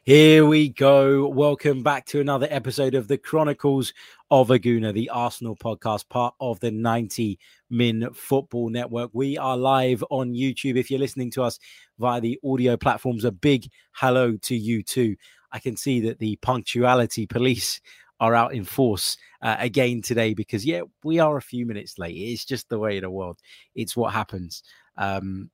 [0.01, 1.27] Here we go.
[1.27, 3.93] Welcome back to another episode of the Chronicles
[4.31, 7.37] of a Gooner, the Arsenal podcast, part of the 90
[7.69, 9.11] Min Football Network.
[9.13, 10.75] We are live on YouTube.
[10.75, 11.59] If you're listening to us
[11.99, 15.17] via the audio platforms, a big hello to you too.
[15.51, 17.79] I can see that the punctuality police
[18.19, 22.15] are out in force uh, again today because, yeah, we are a few minutes late.
[22.15, 23.39] It's just the way of the world,
[23.75, 24.63] it's what happens.
[24.97, 25.49] Um,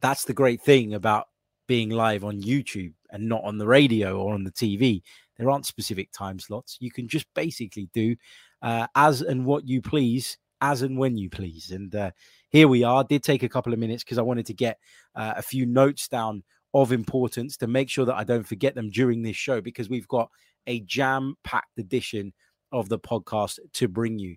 [0.00, 1.26] that's the great thing about
[1.66, 5.02] being live on YouTube and not on the radio or on the TV.
[5.36, 6.78] There aren't specific time slots.
[6.80, 8.16] You can just basically do
[8.62, 11.70] uh, as and what you please, as and when you please.
[11.70, 12.10] And uh,
[12.50, 13.04] here we are.
[13.04, 14.78] Did take a couple of minutes because I wanted to get
[15.14, 16.42] uh, a few notes down
[16.74, 20.08] of importance to make sure that I don't forget them during this show because we've
[20.08, 20.30] got
[20.66, 22.32] a jam packed edition
[22.72, 24.36] of the podcast to bring you.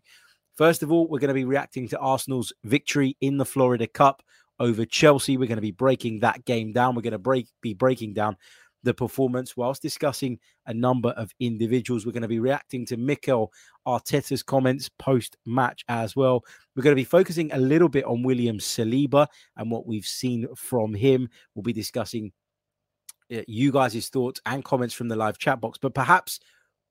[0.55, 4.21] First of all, we're going to be reacting to Arsenal's victory in the Florida Cup
[4.59, 5.37] over Chelsea.
[5.37, 6.95] We're going to be breaking that game down.
[6.95, 8.37] We're going to break be breaking down
[8.83, 12.05] the performance whilst discussing a number of individuals.
[12.05, 13.51] We're going to be reacting to Mikel
[13.87, 16.43] Arteta's comments post match as well.
[16.75, 20.47] We're going to be focusing a little bit on William Saliba and what we've seen
[20.55, 21.29] from him.
[21.53, 22.31] We'll be discussing
[23.33, 26.39] uh, you guys' thoughts and comments from the live chat box, but perhaps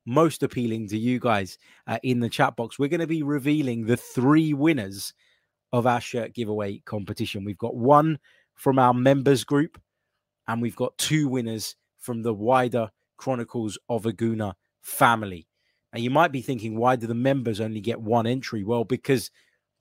[0.06, 3.84] most appealing to you guys uh, in the chat box, we're going to be revealing
[3.84, 5.12] the three winners
[5.72, 7.44] of our shirt giveaway competition.
[7.44, 8.18] We've got one
[8.54, 9.80] from our members group,
[10.48, 15.46] and we've got two winners from the wider Chronicles of a Gooner family.
[15.92, 18.64] And you might be thinking, why do the members only get one entry?
[18.64, 19.30] Well, because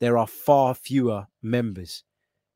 [0.00, 2.04] there are far fewer members.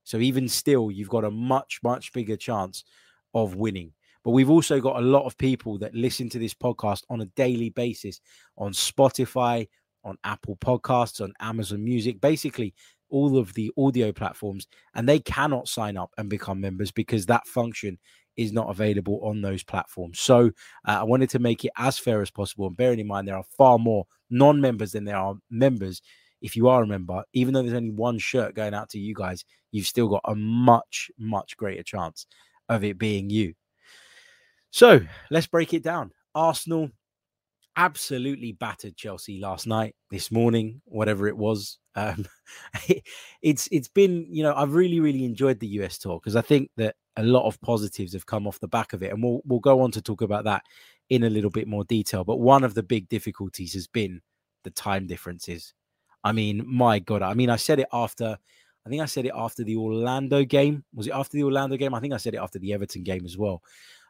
[0.03, 2.85] So even still, you've got a much, much bigger chance
[3.33, 3.93] of winning.
[4.23, 7.27] But we've also got a lot of people that listen to this podcast on a
[7.27, 8.21] daily basis
[8.57, 9.69] on Spotify,
[10.03, 12.75] on Apple Podcasts, on Amazon Music, basically
[13.11, 17.47] all of the audio platforms, and they cannot sign up and become members because that
[17.47, 17.99] function
[18.37, 20.21] is not available on those platforms.
[20.21, 20.51] So
[20.87, 22.67] uh, I wanted to make it as fair as possible.
[22.67, 26.03] And bearing in mind, there are far more non members than there are members.
[26.41, 29.15] If you are a member, even though there's only one shirt going out to you
[29.15, 32.27] guys, you've still got a much, much greater chance
[32.69, 33.55] of it being you.
[34.71, 35.01] So
[35.31, 36.11] let's break it down.
[36.35, 36.91] Arsenal
[37.77, 41.79] absolutely battered Chelsea last night, this morning, whatever it was.
[41.95, 42.27] Um,
[43.43, 46.71] it's it's been you know I've really really enjoyed the US tour because I think
[46.77, 49.61] that a lot of positives have come off the back of it, and we'll we'll
[49.61, 50.63] go on to talk about that
[51.11, 52.25] in a little bit more detail.
[52.25, 54.21] But one of the big difficulties has been
[54.65, 55.75] the time differences.
[56.23, 58.39] I mean, my God, I mean, I said it after.
[58.87, 60.85] I think I said it after the Orlando game.
[60.95, 61.95] Was it after the Orlando game?
[61.95, 63.63] I think I said it after the Everton game as well.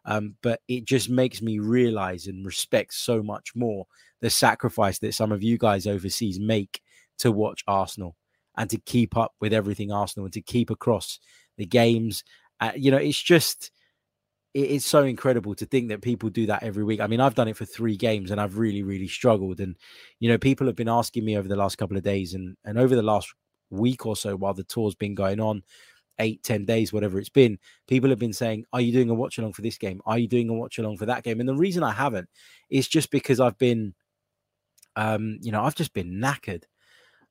[0.04, 3.86] Um, but it just makes me realize and respect so much more
[4.20, 6.80] the sacrifice that some of you guys overseas make
[7.18, 8.16] to watch Arsenal
[8.56, 11.20] and to keep up with everything Arsenal and to keep across
[11.56, 12.24] the games
[12.60, 13.70] uh, you know, it's just
[14.54, 17.00] it, it's so incredible to think that people do that every week.
[17.00, 19.60] I mean, I've done it for three games and I've really, really struggled.
[19.60, 19.76] And
[20.20, 22.78] you know, people have been asking me over the last couple of days and and
[22.78, 23.32] over the last
[23.70, 25.62] week or so while the tour's been going on
[26.20, 29.38] eight, ten days, whatever it's been, people have been saying, Are you doing a watch
[29.38, 30.00] along for this game?
[30.06, 31.40] Are you doing a watch along for that game?
[31.40, 32.28] And the reason I haven't
[32.70, 33.94] is just because I've been,
[34.96, 36.64] um, you know, I've just been knackered.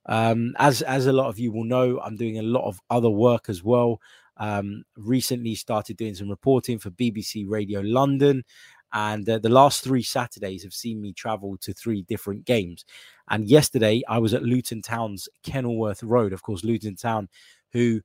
[0.06, 3.08] Um, as as a lot of you will know, I'm doing a lot of other
[3.08, 4.00] work as well.
[4.36, 8.44] Um, recently started doing some reporting for BBC Radio London.
[8.92, 12.84] And uh, the last three Saturdays have seen me travel to three different games.
[13.28, 16.32] And yesterday I was at Luton Town's Kenilworth Road.
[16.32, 17.28] Of course, Luton Town,
[17.72, 18.00] who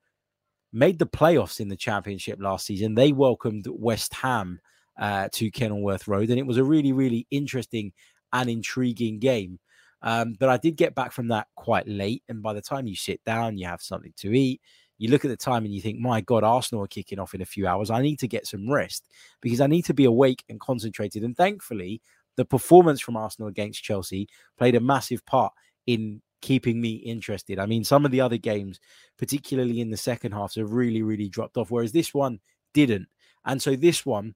[0.74, 4.60] made the playoffs in the championship last season, they welcomed West Ham
[5.00, 6.30] uh, to Kenilworth Road.
[6.30, 7.94] And it was a really, really interesting
[8.34, 9.60] and intriguing game.
[10.02, 12.24] Um, but I did get back from that quite late.
[12.30, 14.62] And by the time you sit down, you have something to eat,
[15.00, 17.42] you look at the time and you think, my God, Arsenal are kicking off in
[17.42, 17.90] a few hours.
[17.90, 19.08] I need to get some rest
[19.42, 21.24] because I need to be awake and concentrated.
[21.24, 22.02] And thankfully,
[22.36, 25.54] the performance from Arsenal against Chelsea played a massive part
[25.88, 27.60] in keeping me interested.
[27.60, 28.80] I mean, some of the other games,
[29.18, 32.40] particularly in the second half, have really, really dropped off, whereas this one
[32.74, 33.08] didn't.
[33.46, 34.36] And so this one,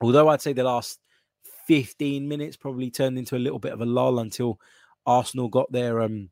[0.00, 0.98] although I'd say the last
[1.66, 4.58] 15 minutes probably turned into a little bit of a lull until
[5.06, 6.30] Arsenal got their um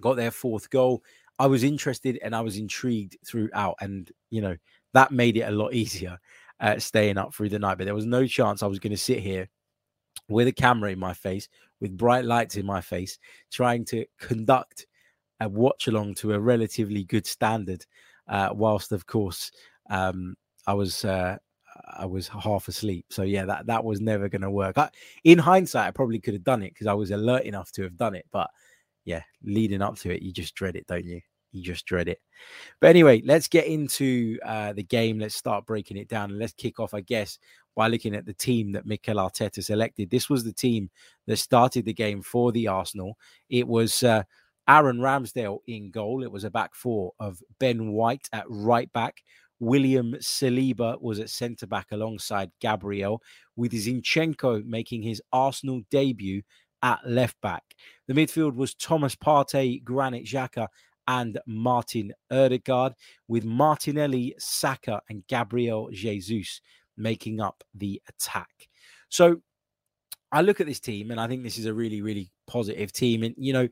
[0.00, 1.02] got their fourth goal.
[1.38, 4.56] I was interested and I was intrigued throughout, and you know
[4.94, 6.18] that made it a lot easier
[6.60, 7.78] uh, staying up through the night.
[7.78, 9.48] But there was no chance I was going to sit here
[10.28, 11.48] with a camera in my face,
[11.80, 13.18] with bright lights in my face,
[13.52, 14.86] trying to conduct
[15.40, 17.84] a watch along to a relatively good standard,
[18.28, 19.50] uh, whilst of course
[19.90, 20.34] um,
[20.66, 21.36] I was uh,
[21.98, 23.06] I was half asleep.
[23.10, 24.78] So yeah, that that was never going to work.
[24.78, 24.90] I,
[25.24, 27.96] in hindsight, I probably could have done it because I was alert enough to have
[27.96, 28.26] done it.
[28.32, 28.50] But
[29.06, 31.20] yeah, leading up to it, you just dread it, don't you?
[31.52, 32.20] You just dread it.
[32.80, 35.18] But anyway, let's get into uh, the game.
[35.18, 37.38] Let's start breaking it down and let's kick off, I guess,
[37.74, 40.10] by looking at the team that Mikel Arteta selected.
[40.10, 40.90] This was the team
[41.26, 43.16] that started the game for the Arsenal.
[43.48, 44.24] It was uh,
[44.68, 46.24] Aaron Ramsdale in goal.
[46.24, 49.22] It was a back four of Ben White at right back.
[49.60, 53.22] William Saliba was at centre back alongside Gabriel,
[53.54, 56.42] with Zinchenko making his Arsenal debut
[56.82, 57.62] at left back.
[58.06, 60.68] The midfield was Thomas Partey, Granit Xhaka,
[61.08, 62.94] and Martin Odegaard,
[63.28, 66.60] with Martinelli, Saka, and Gabriel Jesus
[66.96, 68.68] making up the attack.
[69.08, 69.40] So
[70.32, 73.22] I look at this team and I think this is a really, really positive team.
[73.22, 73.68] And, you know,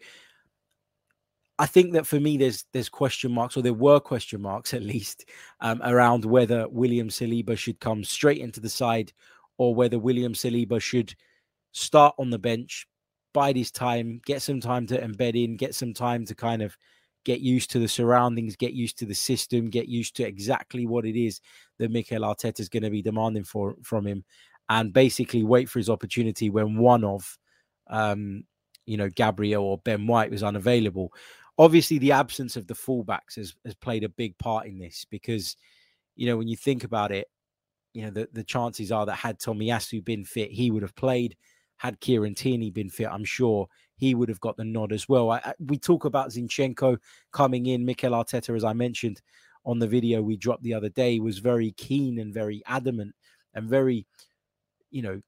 [1.58, 4.82] I think that for me, there's there's question marks, or there were question marks at
[4.82, 5.28] least,
[5.60, 9.12] um, around whether William Saliba should come straight into the side,
[9.56, 11.14] or whether William Saliba should
[11.72, 12.86] start on the bench,
[13.34, 16.78] bide his time, get some time to embed in, get some time to kind of
[17.24, 21.04] get used to the surroundings, get used to the system, get used to exactly what
[21.04, 21.40] it is
[21.78, 24.24] that Mikel Arteta is going to be demanding for from him,
[24.70, 27.38] and basically wait for his opportunity when one of,
[27.88, 28.44] um,
[28.86, 31.12] you know, Gabriel or Ben White was unavailable.
[31.58, 35.56] Obviously the absence of the fullbacks has, has played a big part in this because
[36.16, 37.28] you know when you think about it
[37.92, 41.36] you know the, the chances are that had Tomiyasu been fit he would have played
[41.84, 45.30] had Kieran Tierney been fit I'm sure he would have got the nod as well
[45.30, 46.98] I, I, we talk about Zinchenko
[47.32, 49.20] coming in Mikel Arteta as I mentioned
[49.64, 53.14] on the video we dropped the other day was very keen and very adamant
[53.54, 54.06] and very
[54.90, 55.20] you know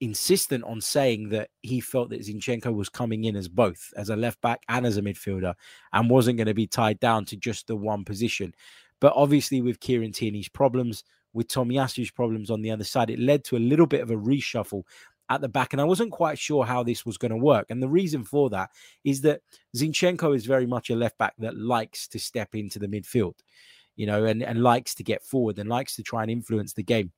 [0.00, 4.16] insistent on saying that he felt that Zinchenko was coming in as both, as a
[4.16, 5.54] left back and as a midfielder,
[5.92, 8.52] and wasn't going to be tied down to just the one position.
[9.00, 13.44] But obviously, with Kieran Tierney's problems, with Tomiyasu's problems on the other side, it led
[13.44, 14.84] to a little bit of a reshuffle
[15.30, 15.72] at the back.
[15.72, 17.66] And I wasn't quite sure how this was going to work.
[17.70, 18.70] And the reason for that
[19.04, 19.40] is that
[19.76, 23.34] Zinchenko is very much a left back that likes to step into the midfield,
[23.96, 26.82] you know, and, and likes to get forward and likes to try and influence the
[26.82, 27.12] game.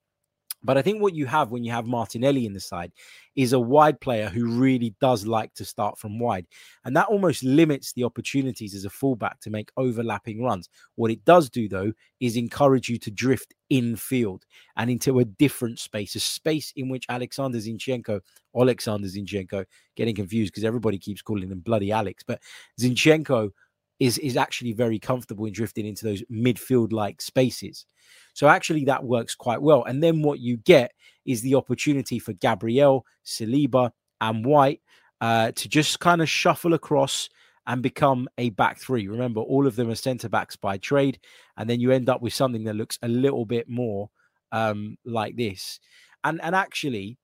[0.66, 2.92] But I think what you have when you have Martinelli in the side
[3.36, 6.46] is a wide player who really does like to start from wide.
[6.84, 10.68] And that almost limits the opportunities as a fullback to make overlapping runs.
[10.96, 14.44] What it does do, though, is encourage you to drift infield
[14.76, 18.20] and into a different space, a space in which Alexander Zinchenko,
[18.58, 19.64] Alexander Zinchenko,
[19.96, 22.40] getting confused because everybody keeps calling him bloody Alex, but
[22.80, 23.50] Zinchenko
[23.98, 27.86] is, is actually very comfortable in drifting into those midfield like spaces.
[28.34, 29.84] So actually, that works quite well.
[29.84, 30.92] And then what you get
[31.24, 33.90] is the opportunity for Gabriel, Saliba,
[34.20, 34.80] and White
[35.20, 37.28] uh, to just kind of shuffle across
[37.66, 39.08] and become a back three.
[39.08, 41.18] Remember, all of them are centre backs by trade,
[41.56, 44.08] and then you end up with something that looks a little bit more
[44.52, 45.80] um, like this.
[46.22, 47.18] And and actually,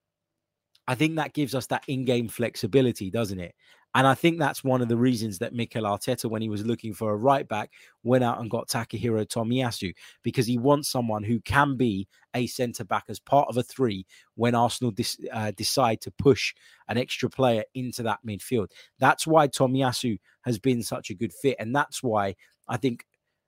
[0.89, 3.55] I think that gives us that in-game flexibility, doesn't it?
[3.94, 6.94] And I think that's one of the reasons that Mikel Arteta, when he was looking
[6.94, 7.73] for a right back,
[8.03, 9.93] went out and got Takahiro Tomiyasu
[10.23, 14.06] because he wants someone who can be a centre back as part of a three
[14.35, 16.55] when Arsenal dis, uh, decide to push
[16.89, 18.69] an extra player into that midfield.
[18.99, 21.56] That's why Tomiyasu has been such a good fit.
[21.59, 22.35] And that's why
[22.69, 23.05] I think,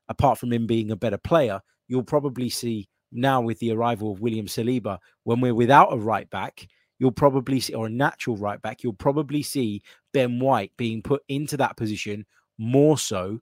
[0.08, 4.20] apart from him being a better player, you'll probably see now with the arrival of
[4.20, 6.66] William Saliba, when we're without a right back,
[6.98, 9.82] you'll probably see, or a natural right back, you'll probably see
[10.12, 12.26] Ben White being put into that position
[12.58, 13.40] more so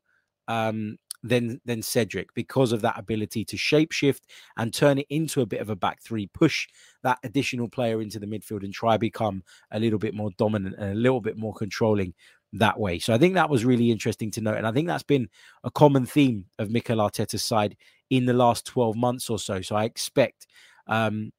[0.49, 4.23] um, than than Cedric because of that ability to shapeshift
[4.57, 6.69] and turn it into a bit of a back three, push
[7.03, 10.93] that additional player into the midfield and try become a little bit more dominant and
[10.93, 12.15] a little bit more controlling
[12.55, 12.99] that way.
[12.99, 14.57] So I think that was really interesting to note.
[14.59, 15.29] And I think that's been
[15.65, 17.77] a common theme of Mikel Arteta's side
[18.11, 19.63] in the last 12 months or so.
[19.63, 20.47] So I expect
[20.87, 21.33] um,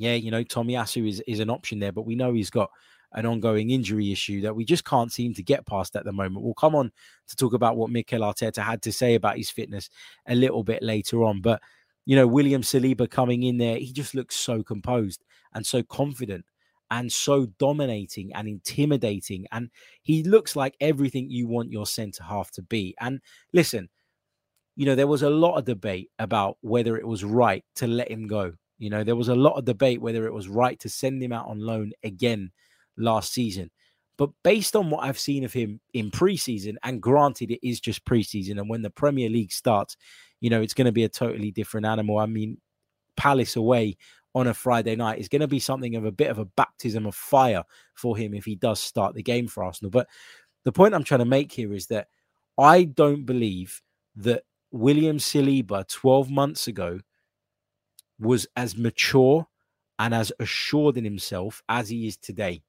[0.00, 2.70] yeah, you know, Tomiyasu is, is an option there, but we know he's got
[3.12, 6.44] an ongoing injury issue that we just can't seem to get past at the moment.
[6.44, 6.92] We'll come on
[7.28, 9.90] to talk about what Mikel Arteta had to say about his fitness
[10.26, 11.40] a little bit later on.
[11.40, 11.60] But,
[12.06, 16.44] you know, William Saliba coming in there, he just looks so composed and so confident
[16.90, 19.46] and so dominating and intimidating.
[19.52, 19.70] And
[20.02, 22.94] he looks like everything you want your centre half to be.
[23.00, 23.20] And
[23.52, 23.88] listen,
[24.76, 28.10] you know, there was a lot of debate about whether it was right to let
[28.10, 30.88] him go you know, there was a lot of debate whether it was right to
[30.88, 32.50] send him out on loan again
[32.96, 33.70] last season.
[34.16, 38.04] But based on what I've seen of him in preseason, and granted, it is just
[38.04, 39.96] preseason, and when the Premier League starts,
[40.40, 42.18] you know, it's going to be a totally different animal.
[42.18, 42.56] I mean,
[43.16, 43.98] Palace away
[44.34, 47.04] on a Friday night is going to be something of a bit of a baptism
[47.04, 49.90] of fire for him if he does start the game for Arsenal.
[49.90, 50.08] But
[50.64, 52.08] the point I'm trying to make here is that
[52.56, 53.82] I don't believe
[54.16, 57.00] that William Saliba 12 months ago
[58.20, 59.46] was as mature
[59.98, 62.62] and as assured in himself as he is today.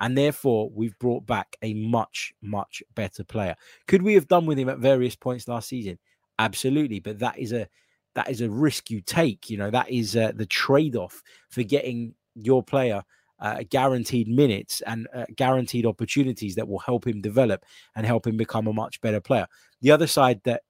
[0.00, 3.56] And therefore, we've brought back a much, much better player.
[3.88, 5.98] Could we have done with him at various points last season?
[6.38, 7.00] Absolutely.
[7.00, 7.68] But that is a
[8.14, 9.50] that is a risk you take.
[9.50, 13.02] You know, that is uh, the trade-off for getting your player
[13.40, 18.36] uh, guaranteed minutes and uh, guaranteed opportunities that will help him develop and help him
[18.36, 19.46] become a much better player.
[19.80, 20.62] The other side that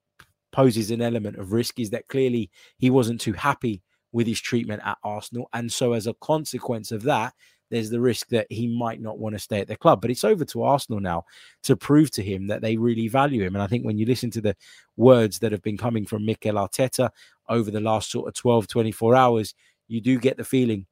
[0.52, 4.82] poses an element of risk is that clearly he wasn't too happy with his treatment
[4.84, 5.48] at Arsenal.
[5.52, 7.34] And so, as a consequence of that,
[7.70, 10.00] there's the risk that he might not want to stay at the club.
[10.00, 11.24] But it's over to Arsenal now
[11.64, 13.54] to prove to him that they really value him.
[13.54, 14.56] And I think when you listen to the
[14.96, 17.10] words that have been coming from Mikel Arteta
[17.48, 19.54] over the last sort of 12, 24 hours,
[19.86, 20.86] you do get the feeling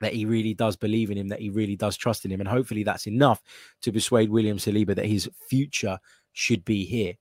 [0.00, 2.40] that he really does believe in him, that he really does trust in him.
[2.40, 3.42] And hopefully that's enough
[3.82, 5.98] to persuade William Saliba that his future
[6.32, 7.14] should be here.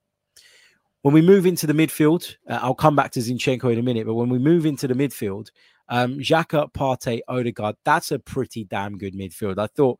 [1.01, 4.05] When we move into the midfield, uh, I'll come back to Zinchenko in a minute,
[4.05, 5.49] but when we move into the midfield,
[5.87, 9.57] um, Xhaka, Partey, Odegaard, that's a pretty damn good midfield.
[9.57, 9.97] I thought,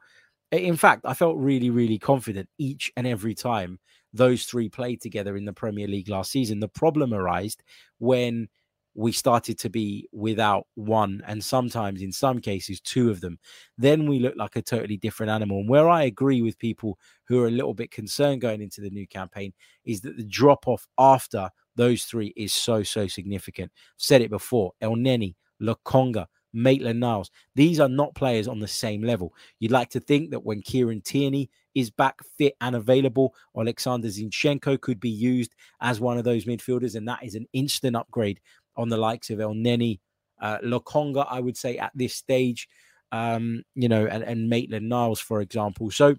[0.52, 3.80] in fact, I felt really, really confident each and every time
[4.14, 6.60] those three played together in the Premier League last season.
[6.60, 7.56] The problem arose
[8.00, 8.50] when
[8.96, 13.38] we started to be without one and sometimes in some cases two of them
[13.78, 17.42] then we look like a totally different animal and where i agree with people who
[17.42, 19.54] are a little bit concerned going into the new campaign
[19.86, 24.72] is that the drop off after those three is so so significant said it before
[24.82, 27.32] Elneny Lokonga Maitland Niles.
[27.56, 29.34] These are not players on the same level.
[29.60, 34.80] You'd like to think that when Kieran Tierney is back fit and available, Alexander Zinchenko
[34.82, 38.40] could be used as one of those midfielders, and that is an instant upgrade
[38.80, 40.00] on the likes of Elneny,
[40.42, 42.68] uh, Lokonga, I would say at this stage,
[43.12, 45.92] um, you know, and, and Maitland Niles, for example.
[45.92, 46.16] So,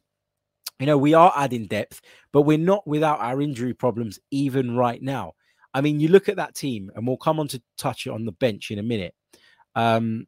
[0.78, 2.00] you know, we are adding depth,
[2.32, 5.32] but we're not without our injury problems even right now.
[5.72, 8.24] I mean, you look at that team, and we'll come on to touch it on
[8.24, 9.14] the bench in a minute.
[9.74, 10.26] Um,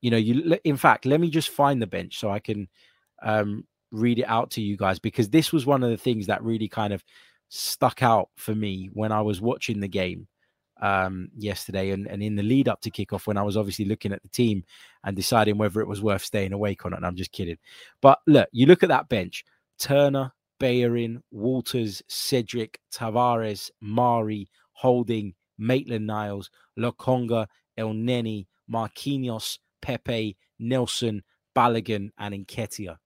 [0.00, 2.68] you know, you in fact, let me just find the bench so I can
[3.22, 6.44] um, read it out to you guys because this was one of the things that
[6.44, 7.02] really kind of
[7.48, 10.28] stuck out for me when I was watching the game
[10.80, 14.12] um, yesterday and, and in the lead up to kickoff when I was obviously looking
[14.12, 14.64] at the team
[15.04, 16.98] and deciding whether it was worth staying awake or not.
[16.98, 17.58] And I'm just kidding.
[18.00, 19.44] But look, you look at that bench
[19.78, 27.46] Turner, Bellerin, Walters, Cedric, Tavares, Mari, Holding, Maitland Niles, Lokonga,
[27.78, 31.22] Elneny, Marquinhos, Pepe, Nelson,
[31.56, 32.96] Balogun, and Nketiah.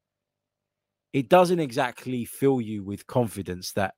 [1.13, 3.95] It doesn't exactly fill you with confidence that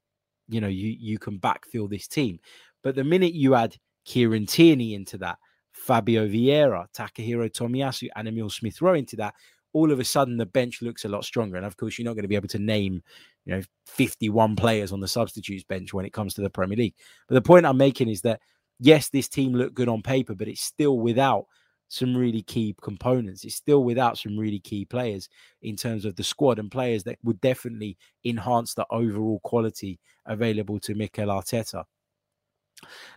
[0.48, 2.38] you know you you can backfill this team.
[2.82, 5.38] But the minute you add Kieran Tierney into that,
[5.72, 9.34] Fabio Vieira, Takahiro Tomiyasu, and Emil Smith Rowe into that,
[9.72, 11.56] all of a sudden the bench looks a lot stronger.
[11.56, 13.02] And of course, you're not going to be able to name,
[13.44, 16.94] you know, 51 players on the substitutes bench when it comes to the Premier League.
[17.28, 18.40] But the point I'm making is that
[18.80, 21.46] yes, this team looked good on paper, but it's still without
[21.88, 23.44] some really key components.
[23.44, 25.28] It's still without some really key players
[25.62, 30.78] in terms of the squad and players that would definitely enhance the overall quality available
[30.80, 31.84] to Mikel Arteta.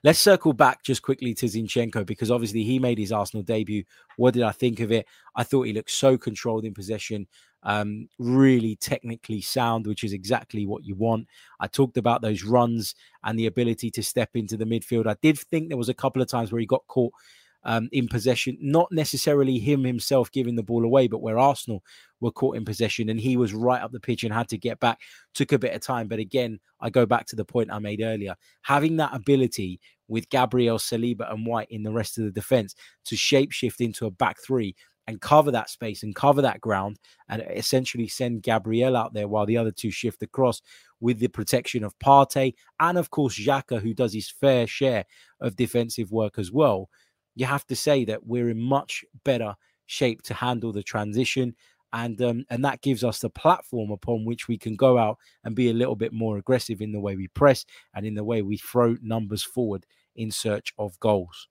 [0.03, 3.83] Let's circle back just quickly to Zinchenko because obviously he made his Arsenal debut.
[4.17, 5.05] What did I think of it?
[5.35, 7.27] I thought he looked so controlled in possession,
[7.63, 11.27] um, really technically sound, which is exactly what you want.
[11.59, 15.07] I talked about those runs and the ability to step into the midfield.
[15.07, 17.13] I did think there was a couple of times where he got caught
[17.65, 21.83] um, in possession, not necessarily him himself giving the ball away, but where Arsenal
[22.19, 24.79] were caught in possession and he was right up the pitch and had to get
[24.79, 24.99] back.
[25.33, 26.07] Took a bit of time.
[26.07, 28.35] But again, I go back to the point I made earlier.
[28.63, 33.15] Having that ability with Gabriel Saliba and White in the rest of the defense to
[33.15, 34.75] shapeshift into a back three
[35.07, 39.45] and cover that space and cover that ground and essentially send Gabriel out there while
[39.45, 40.61] the other two shift across
[41.01, 45.05] with the protection of Partey and of course Xhaka who does his fair share
[45.41, 46.89] of defensive work as well
[47.35, 51.55] you have to say that we're in much better shape to handle the transition
[51.93, 55.55] and um, and that gives us the platform upon which we can go out and
[55.55, 58.41] be a little bit more aggressive in the way we press and in the way
[58.41, 59.85] we throw numbers forward
[60.15, 61.47] in search of goals.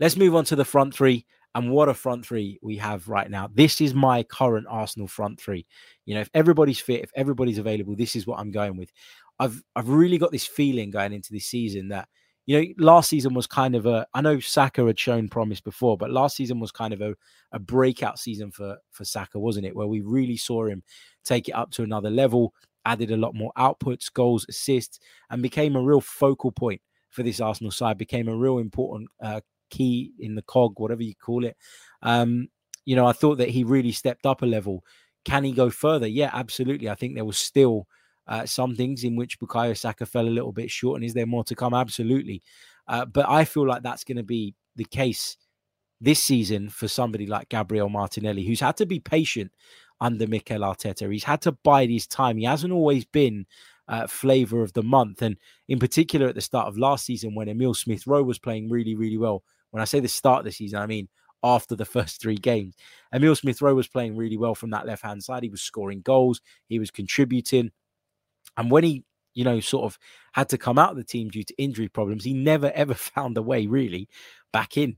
[0.00, 1.24] Let's move on to the front three.
[1.56, 3.48] And what a front three we have right now.
[3.54, 5.66] This is my current Arsenal front three.
[6.04, 8.90] You know, if everybody's fit, if everybody's available, this is what I'm going with.
[9.38, 12.08] I've I've really got this feeling going into this season that
[12.46, 14.06] you know, last season was kind of a.
[14.12, 17.14] I know Saka had shown promise before, but last season was kind of a,
[17.52, 19.74] a breakout season for for Saka, wasn't it?
[19.74, 20.82] Where we really saw him
[21.24, 22.52] take it up to another level,
[22.84, 27.40] added a lot more outputs, goals, assists, and became a real focal point for this
[27.40, 27.96] Arsenal side.
[27.96, 31.56] Became a real important uh, key in the cog, whatever you call it.
[32.02, 32.48] Um,
[32.84, 34.84] you know, I thought that he really stepped up a level.
[35.24, 36.06] Can he go further?
[36.06, 36.90] Yeah, absolutely.
[36.90, 37.86] I think there was still
[38.26, 40.96] uh, some things in which Bukayo Saka fell a little bit short.
[40.96, 41.74] And is there more to come?
[41.74, 42.42] Absolutely.
[42.88, 45.36] Uh, but I feel like that's going to be the case
[46.00, 49.52] this season for somebody like Gabriel Martinelli, who's had to be patient
[50.00, 51.10] under Mikel Arteta.
[51.10, 52.36] He's had to bide his time.
[52.36, 53.46] He hasn't always been
[53.88, 55.22] uh, flavor of the month.
[55.22, 55.36] And
[55.68, 58.94] in particular, at the start of last season, when Emil Smith Rowe was playing really,
[58.94, 59.44] really well.
[59.70, 61.08] When I say the start of the season, I mean
[61.42, 62.74] after the first three games.
[63.12, 65.42] Emil Smith Rowe was playing really well from that left hand side.
[65.42, 67.70] He was scoring goals, he was contributing.
[68.56, 69.98] And when he, you know, sort of
[70.32, 73.36] had to come out of the team due to injury problems, he never ever found
[73.36, 74.08] a way really
[74.52, 74.96] back in.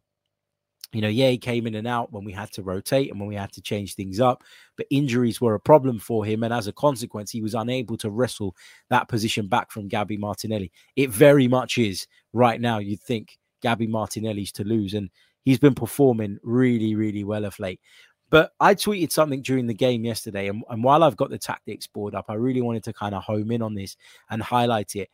[0.93, 3.29] You know, yeah, he came in and out when we had to rotate and when
[3.29, 4.45] we had to change things up,
[4.77, 6.43] but injuries were a problem for him.
[6.43, 8.55] And as a consequence, he was unable to wrestle
[8.89, 10.71] that position back from Gabby Martinelli.
[10.95, 14.95] It very much is right now, you'd think Gabby Martinelli's to lose.
[14.95, 15.11] And
[15.45, 17.81] he's been performing really, really well of late.
[18.29, 21.87] But I tweeted something during the game yesterday, and, and while I've got the tactics
[21.87, 23.97] board up, I really wanted to kind of home in on this
[24.31, 25.11] and highlight it.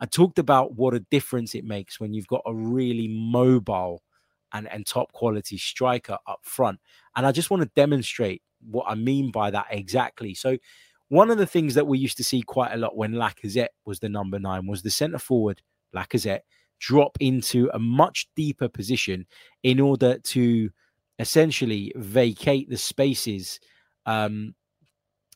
[0.00, 4.02] I talked about what a difference it makes when you've got a really mobile
[4.52, 6.80] and, and top quality striker up front.
[7.14, 10.34] And I just want to demonstrate what I mean by that exactly.
[10.34, 10.56] So,
[11.08, 13.98] one of the things that we used to see quite a lot when Lacazette was
[13.98, 15.60] the number nine was the centre forward,
[15.94, 16.42] Lacazette,
[16.78, 19.26] drop into a much deeper position
[19.64, 20.70] in order to
[21.20, 23.60] essentially vacate the spaces
[24.06, 24.54] um,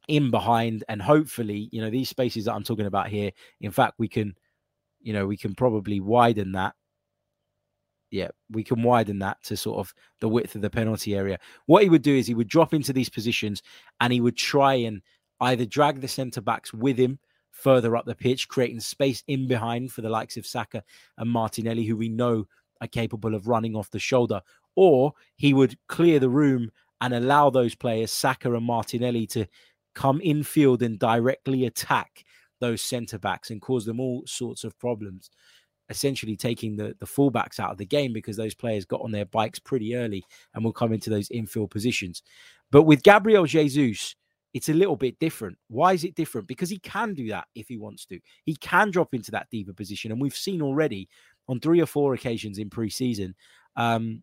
[0.08, 3.30] in behind and hopefully you know these spaces that i'm talking about here
[3.62, 4.34] in fact we can
[5.00, 6.74] you know we can probably widen that
[8.14, 11.36] yeah, we can widen that to sort of the width of the penalty area.
[11.66, 13.60] What he would do is he would drop into these positions
[14.00, 15.02] and he would try and
[15.40, 17.18] either drag the centre backs with him
[17.50, 20.84] further up the pitch, creating space in behind for the likes of Saka
[21.18, 22.46] and Martinelli, who we know
[22.80, 24.40] are capable of running off the shoulder,
[24.76, 29.46] or he would clear the room and allow those players, Saka and Martinelli, to
[29.94, 32.24] come infield and directly attack
[32.60, 35.30] those centre backs and cause them all sorts of problems
[35.90, 39.26] essentially taking the, the fullbacks out of the game because those players got on their
[39.26, 42.22] bikes pretty early and will come into those infield positions.
[42.70, 44.16] But with Gabriel Jesus,
[44.54, 45.58] it's a little bit different.
[45.68, 46.48] Why is it different?
[46.48, 48.18] Because he can do that if he wants to.
[48.44, 50.12] He can drop into that deeper position.
[50.12, 51.08] And we've seen already
[51.48, 53.34] on three or four occasions in preseason
[53.76, 54.22] um,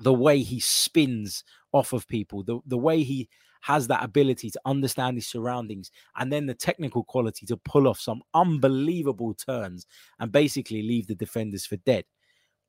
[0.00, 3.28] the way he spins off of people, the, the way he
[3.62, 7.98] has that ability to understand his surroundings and then the technical quality to pull off
[7.98, 9.86] some unbelievable turns
[10.20, 12.04] and basically leave the defenders for dead.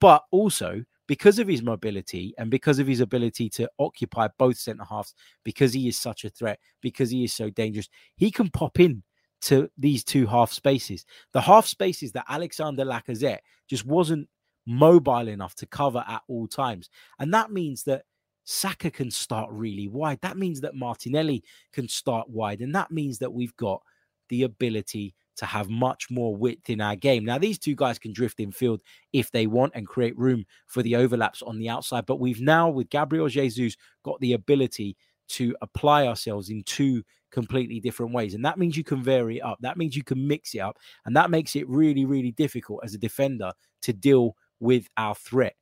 [0.02, 4.84] But also, because of his mobility and because of his ability to occupy both centre
[4.84, 5.13] halves,
[5.44, 9.04] because he is such a threat, because he is so dangerous, he can pop in
[9.42, 11.06] to these two half spaces.
[11.34, 14.28] The half spaces that Alexander Lacazette just wasn't
[14.70, 16.90] mobile enough to cover at all times.
[17.18, 18.04] And that means that
[18.46, 20.20] Saka can start really wide.
[20.22, 22.62] That means that Martinelli can start wide.
[22.62, 23.82] And that means that we've got
[24.30, 27.26] the ability to have much more width in our game.
[27.26, 28.82] Now, these two guys can drift in field
[29.14, 32.06] if they want and create room for the overlaps on the outside.
[32.06, 34.98] But we've now, with Gabriel Jesus, got the ability
[35.30, 38.34] to apply ourselves in two completely different ways.
[38.34, 39.58] And that means you can vary it up.
[39.62, 40.78] That means you can mix it up.
[41.06, 43.52] And that makes it really, really difficult as a defender
[43.84, 45.56] to deal with our threat.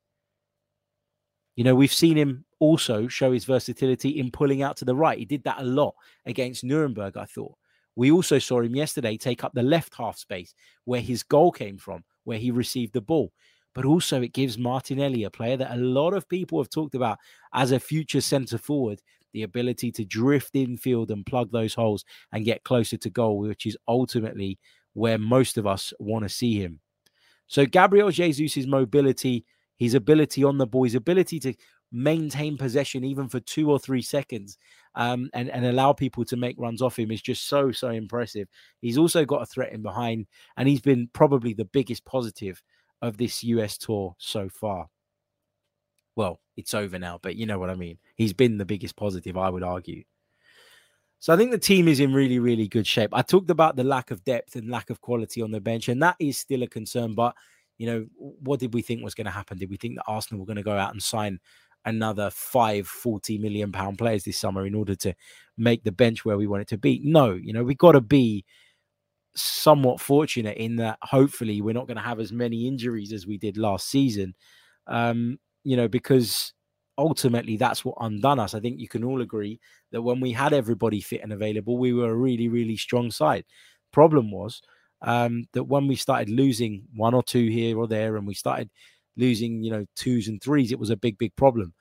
[1.56, 5.18] You know, we've seen him also show his versatility in pulling out to the right.
[5.18, 7.56] He did that a lot against Nuremberg, I thought.
[7.96, 10.54] We also saw him yesterday take up the left half space
[10.86, 13.32] where his goal came from, where he received the ball.
[13.74, 17.18] But also, it gives Martinelli, a player that a lot of people have talked about
[17.54, 19.02] as a future centre forward,
[19.34, 23.66] the ability to drift infield and plug those holes and get closer to goal, which
[23.66, 24.58] is ultimately
[24.94, 26.80] where most of us want to see him.
[27.48, 29.46] So, Gabriel Jesus' mobility
[29.78, 31.54] his ability on the ball, his ability to
[31.92, 34.58] maintain possession even for two or three seconds
[34.96, 38.48] um, and, and allow people to make runs off him is just so, so impressive.
[38.82, 42.62] He's also got a threat in behind, and he's been probably the biggest positive
[43.02, 44.88] of this US tour so far.
[46.16, 48.00] Well, it's over now, but you know what I mean.
[48.16, 50.04] He's been the biggest positive, I would argue.
[51.20, 53.10] So I think the team is in really, really good shape.
[53.14, 56.02] I talked about the lack of depth and lack of quality on the bench, and
[56.04, 57.16] that is still a concern.
[57.16, 57.36] But
[57.78, 59.58] you know, what did we think was going to happen?
[59.58, 61.40] Did we think that Arsenal were going to go out and sign
[61.86, 65.14] another five 40 million pound players this summer in order to
[65.58, 67.02] make the bench where we want it to be?
[67.04, 68.46] No, you know, we got to be
[69.36, 73.38] somewhat fortunate in that hopefully we're not going to have as many injuries as we
[73.38, 74.34] did last season.
[74.88, 76.54] Um, you know, because
[76.98, 78.54] ultimately that's what undone us.
[78.54, 79.60] I think you can all agree
[79.92, 83.46] that when we had everybody fit and available, we were a really, really strong side.
[83.92, 84.62] Problem was,
[85.02, 88.70] um, that when we started losing one or two here or there, and we started
[89.16, 91.74] losing, you know, twos and threes, it was a big, big problem.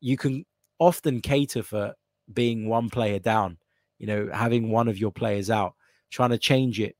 [0.00, 0.44] You can
[0.78, 1.94] often cater for
[2.32, 3.58] being one player down,
[3.98, 5.74] you know, having one of your players out,
[6.10, 6.96] trying to change it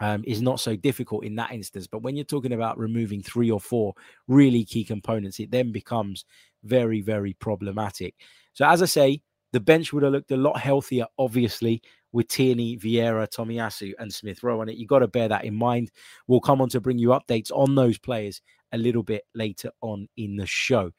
[0.00, 1.86] um, is not so difficult in that instance.
[1.86, 3.94] But when you're talking about removing three or four
[4.28, 6.24] really key components, it then becomes
[6.64, 8.14] very, very problematic.
[8.52, 11.82] So, as I say, the bench would have looked a lot healthier, obviously,
[12.12, 14.76] with Tierney, Vieira, Tomiyasu, and Smith Rowe on it.
[14.76, 15.90] You've got to bear that in mind.
[16.26, 18.40] We'll come on to bring you updates on those players
[18.72, 20.90] a little bit later on in the show.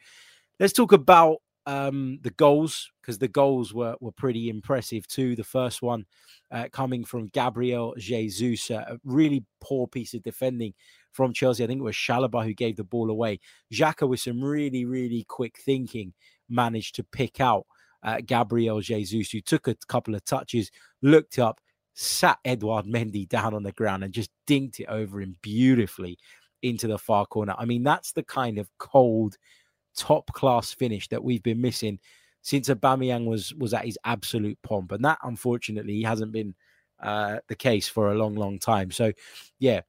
[0.59, 5.35] Let's talk about um, the goals because the goals were were pretty impressive too.
[5.35, 6.05] The first one
[6.49, 10.73] uh, coming from Gabriel Jesus, a really poor piece of defending
[11.11, 11.63] from Chelsea.
[11.63, 13.41] I think it was Chalobah who gave the ball away.
[13.71, 16.13] Xhaka with some really really quick thinking
[16.49, 17.67] managed to pick out
[18.01, 21.59] uh, Gabriel Jesus, who took a couple of touches, looked up,
[21.95, 26.17] sat Edouard Mendy down on the ground, and just dinked it over him beautifully
[26.61, 27.55] into the far corner.
[27.57, 29.35] I mean, that's the kind of cold
[29.97, 31.99] top class finish that we've been missing
[32.41, 36.55] since Aubameyang was was at his absolute pomp, and that unfortunately hasn't been
[37.01, 38.91] uh, the case for a long, long time.
[38.91, 39.11] So,
[39.59, 39.81] yeah,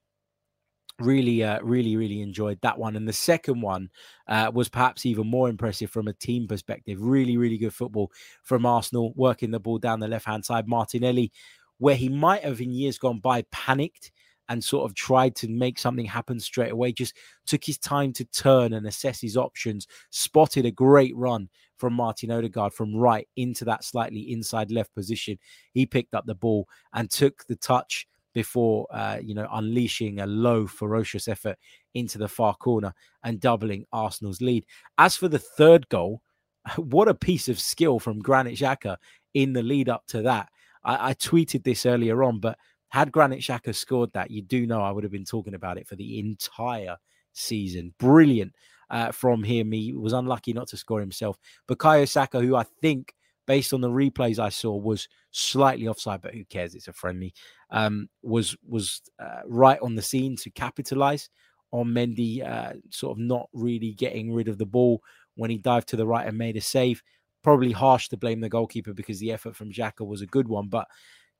[0.99, 2.97] really, uh, really, really enjoyed that one.
[2.97, 3.90] And the second one
[4.27, 7.01] uh, was perhaps even more impressive from a team perspective.
[7.01, 8.11] Really, really good football
[8.42, 10.68] from Arsenal, working the ball down the left hand side.
[10.68, 11.33] Martinelli,
[11.79, 14.11] where he might have in years gone by panicked
[14.49, 16.93] and sort of tried to make something happen straight away.
[16.93, 17.15] Just
[17.47, 19.87] took his time to turn and assess his options.
[20.11, 25.39] Spotted a great run from Martin Odegaard from right into that slightly inside left position.
[25.73, 30.27] He picked up the ball and took the touch before uh, you know unleashing a
[30.27, 31.57] low ferocious effort
[31.95, 34.65] into the far corner and doubling Arsenal's lead.
[34.99, 36.23] As for the third goal,
[36.77, 38.97] what a piece of skill from Granit Xhaka
[39.35, 40.49] in the lead up to that.
[40.85, 44.81] I, I tweeted this earlier on, but had Granit Xhaka scored that, you do know
[44.83, 46.96] I would have been talking about it for the entire
[47.33, 47.94] season.
[47.98, 48.55] Brilliant
[48.90, 49.72] uh, from him.
[49.72, 51.38] He was unlucky not to score himself.
[51.68, 53.14] Bukayo Saka, who I think,
[53.46, 56.74] based on the replays I saw, was slightly offside, but who cares?
[56.74, 57.35] It's a friendly.
[57.70, 61.29] Um, was was uh, right on the scene to capitalize
[61.70, 65.03] on Mendy, uh, sort of not really getting rid of the ball
[65.37, 67.03] when he dived to the right and made a save.
[67.42, 70.68] Probably harsh to blame the goalkeeper because the effort from Xhaka was a good one,
[70.68, 70.88] but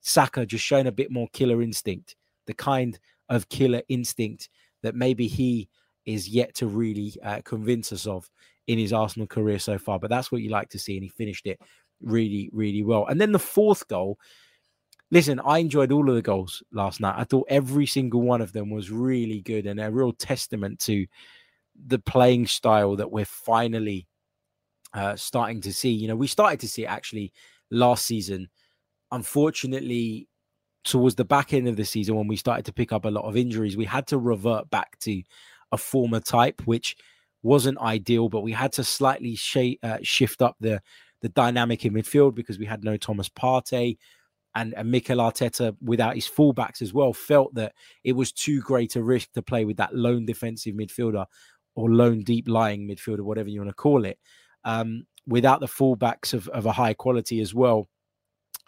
[0.01, 4.49] Saka just showing a bit more killer instinct, the kind of killer instinct
[4.83, 5.69] that maybe he
[6.07, 8.29] is yet to really uh, convince us of
[8.67, 9.99] in his Arsenal career so far.
[9.99, 11.61] But that's what you like to see, and he finished it
[12.01, 13.07] really, really well.
[13.07, 14.19] And then the fourth goal.
[15.11, 17.15] Listen, I enjoyed all of the goals last night.
[17.17, 21.07] I thought every single one of them was really good and a real testament to
[21.87, 24.07] the playing style that we're finally
[24.93, 25.91] uh, starting to see.
[25.91, 27.33] You know, we started to see it actually
[27.71, 28.51] last season
[29.11, 30.29] unfortunately,
[30.85, 33.25] towards the back end of the season, when we started to pick up a lot
[33.25, 35.23] of injuries, we had to revert back to
[35.73, 36.97] a former type, which
[37.43, 38.29] wasn't ideal.
[38.29, 40.81] But we had to slightly sh- uh, shift up the
[41.21, 43.99] the dynamic in midfield because we had no Thomas Partey.
[44.55, 48.97] And, and Mikel Arteta, without his fullbacks as well, felt that it was too great
[48.97, 51.27] a risk to play with that lone defensive midfielder
[51.77, 54.19] or lone deep lying midfielder, whatever you want to call it,
[54.65, 57.89] um, without the fullbacks of, of a high quality as well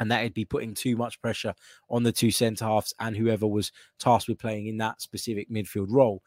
[0.00, 1.54] and that would be putting too much pressure
[1.88, 5.88] on the two centre halves and whoever was tasked with playing in that specific midfield
[5.90, 6.22] role.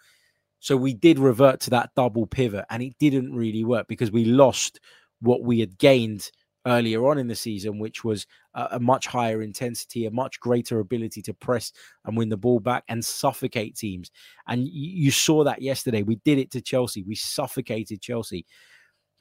[0.59, 4.23] So we did revert to that double pivot, and it didn't really work because we
[4.23, 4.79] lost
[5.19, 6.31] what we had gained
[6.65, 10.79] earlier on in the season, which was a, a, much higher intensity, a much greater
[10.79, 11.73] ability to press
[12.05, 14.12] and win the ball back and suffocate teams.
[14.47, 16.03] And you saw that yesterday.
[16.03, 17.03] We did it to Chelsea.
[17.03, 18.45] We suffocated Chelsea.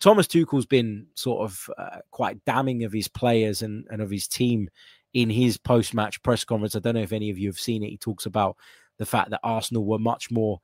[0.03, 4.27] Thomas Tuchel's been sort of uh, quite damning of his players and, and of his
[4.27, 4.69] team
[5.15, 6.75] in his post match press conference.
[6.75, 7.91] I don't know if any of you have seen it.
[7.91, 8.57] He talks about
[8.99, 10.59] the fact that Arsenal were much more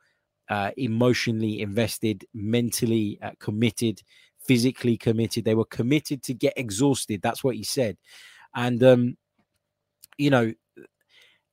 [0.50, 4.02] uh, emotionally invested, mentally uh, committed,
[4.40, 5.44] physically committed.
[5.44, 7.22] They were committed to get exhausted.
[7.22, 7.96] That's what he said.
[8.56, 9.16] And, um,
[10.16, 10.52] you know,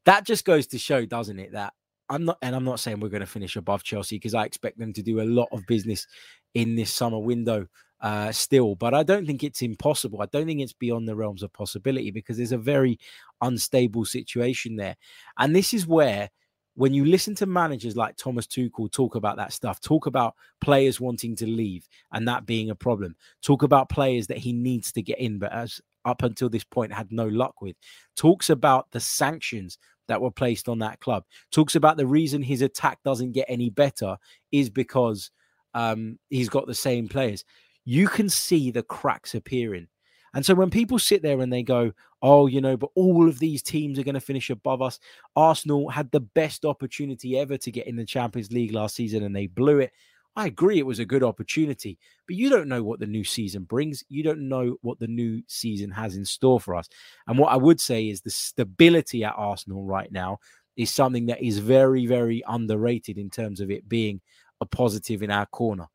[0.06, 1.74] that just goes to show, doesn't it, that
[2.10, 4.78] I'm not, and I'm not saying we're going to finish above Chelsea because I expect
[4.78, 6.06] them to do a lot of business
[6.54, 7.68] in this summer window
[8.02, 10.22] uh, still, but I don't think it's impossible.
[10.22, 13.00] I don't think it's beyond the realms of possibility because there's a very
[13.42, 14.96] unstable situation there.
[15.40, 16.30] And this is where,
[16.76, 21.00] when you listen to managers like Thomas Tuchel talk about that stuff, talk about players
[21.00, 25.02] wanting to leave and that being a problem, talk about players that he needs to
[25.02, 27.76] get in, but as up until this point had no luck with,
[28.16, 31.24] talks about the sanctions that were placed on that club.
[31.52, 34.18] Talks about the reason his attack doesn't get any better
[34.52, 35.32] is because
[35.74, 37.44] um, he's got the same players.
[37.84, 39.88] You can see the cracks appearing.
[40.34, 43.40] And so when people sit there and they go, oh, you know, but all of
[43.40, 45.00] these teams are going to finish above us.
[45.36, 49.36] Arsenal had the best opportunity ever to get in the Champions League last season and
[49.36, 49.94] they blew it.
[50.36, 53.64] I agree it was a good opportunity, but you don't know what the new season
[53.64, 54.04] brings.
[54.10, 56.90] You don't know what the new season has in store for us.
[57.28, 60.40] And what I would say is the stability at Arsenal right now
[60.76, 64.20] is something that is very, very underrated in terms of it being
[64.60, 65.88] a positive in our corner.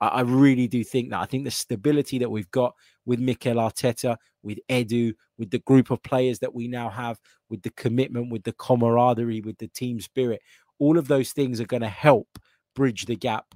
[0.00, 1.20] I, I really do think that.
[1.20, 2.74] I think the stability that we've got
[3.06, 7.62] with Mikel Arteta, with Edu, with the group of players that we now have, with
[7.62, 10.40] the commitment, with the camaraderie, with the team spirit,
[10.78, 12.28] all of those things are going to help
[12.76, 13.46] bridge the gap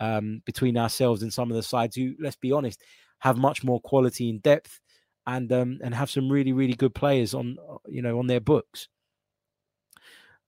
[0.00, 2.82] um, between ourselves and some of the sides who, let's be honest,
[3.20, 4.80] have much more quality and depth
[5.26, 7.56] and um, and have some really really good players on
[7.88, 8.88] you know on their books.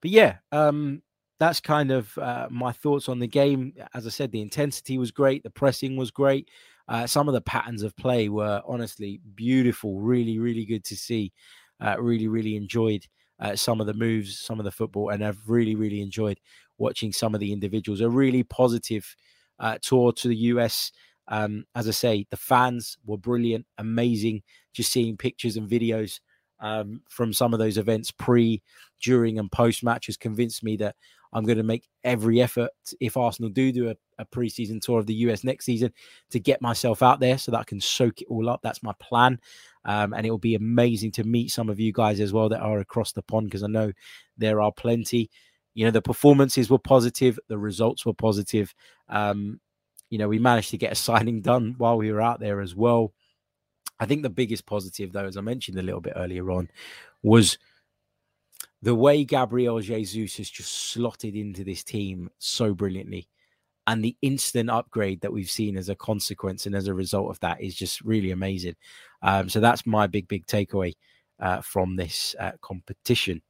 [0.00, 1.02] But yeah, um,
[1.40, 3.72] that's kind of uh, my thoughts on the game.
[3.94, 6.48] As I said, the intensity was great, the pressing was great.
[6.88, 11.32] Uh, some of the patterns of play were honestly beautiful, really, really good to see.
[11.80, 13.06] Uh, really, really enjoyed
[13.40, 16.40] uh, some of the moves, some of the football, and I've really, really enjoyed
[16.76, 18.00] watching some of the individuals.
[18.00, 19.14] A really positive
[19.58, 20.92] uh, tour to the US.
[21.28, 24.42] Um, as I say, the fans were brilliant, amazing.
[24.72, 26.20] Just seeing pictures and videos
[26.60, 28.62] um, from some of those events pre,
[29.02, 30.96] during, and post match has convinced me that
[31.32, 35.06] I'm going to make every effort if Arsenal do do a, a preseason tour of
[35.06, 35.92] the US next season
[36.30, 38.60] to get myself out there so that I can soak it all up.
[38.62, 39.38] That's my plan.
[39.84, 42.60] Um, and it will be amazing to meet some of you guys as well that
[42.60, 43.92] are across the pond because I know
[44.36, 45.30] there are plenty.
[45.78, 48.74] You know, the performances were positive, the results were positive.
[49.08, 49.60] Um,
[50.10, 52.74] you know, we managed to get a signing done while we were out there as
[52.74, 53.12] well.
[54.00, 56.68] I think the biggest positive, though, as I mentioned a little bit earlier on,
[57.22, 57.58] was
[58.82, 63.28] the way Gabriel Jesus has just slotted into this team so brilliantly.
[63.86, 67.38] And the instant upgrade that we've seen as a consequence and as a result of
[67.38, 68.74] that is just really amazing.
[69.22, 70.94] Um, so that's my big, big takeaway
[71.38, 73.42] uh, from this uh, competition.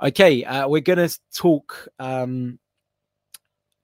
[0.00, 2.60] Okay, uh, we're going to talk um,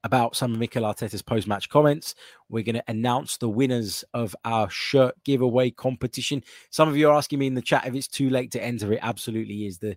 [0.04, 2.14] about some of Mikel Arteta's post match comments.
[2.48, 6.44] We're going to announce the winners of our shirt giveaway competition.
[6.70, 8.92] Some of you are asking me in the chat if it's too late to enter.
[8.92, 9.78] It absolutely is.
[9.78, 9.96] The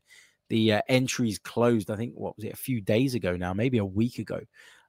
[0.50, 3.78] the uh, entries closed, I think, what was it, a few days ago now, maybe
[3.78, 4.40] a week ago.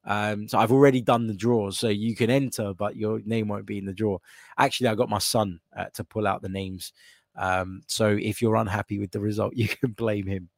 [0.05, 3.67] Um, so I've already done the draws, so you can enter, but your name won't
[3.67, 4.19] be in the draw.
[4.57, 6.93] Actually, I got my son uh, to pull out the names.
[7.37, 10.49] Um, so if you're unhappy with the result, you can blame him.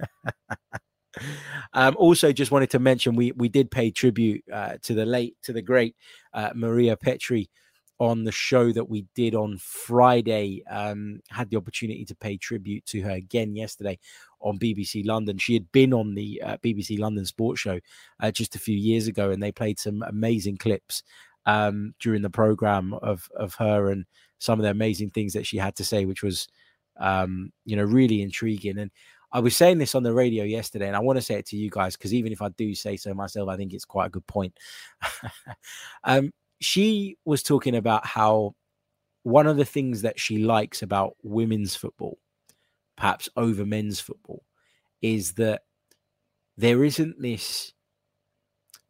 [1.72, 5.36] um, also, just wanted to mention we we did pay tribute uh, to the late
[5.42, 5.96] to the great
[6.32, 7.50] uh, Maria Petri
[8.00, 10.62] on the show that we did on Friday.
[10.70, 13.98] Um, had the opportunity to pay tribute to her again yesterday
[14.40, 15.38] on BBC London.
[15.38, 17.80] She had been on the uh, BBC London Sports Show
[18.20, 21.02] uh, just a few years ago, and they played some amazing clips
[21.46, 24.04] um, during the program of of her and
[24.38, 26.48] some of the amazing things that she had to say, which was
[26.98, 28.90] um, you know really intriguing and
[29.30, 31.56] I was saying this on the radio yesterday, and I want to say it to
[31.56, 34.10] you guys because even if I do say so myself, I think it's quite a
[34.10, 34.56] good point.
[36.04, 38.54] um, she was talking about how
[39.22, 42.18] one of the things that she likes about women's football,
[42.96, 44.42] perhaps over men's football,
[45.02, 45.62] is that
[46.56, 47.72] there isn't this,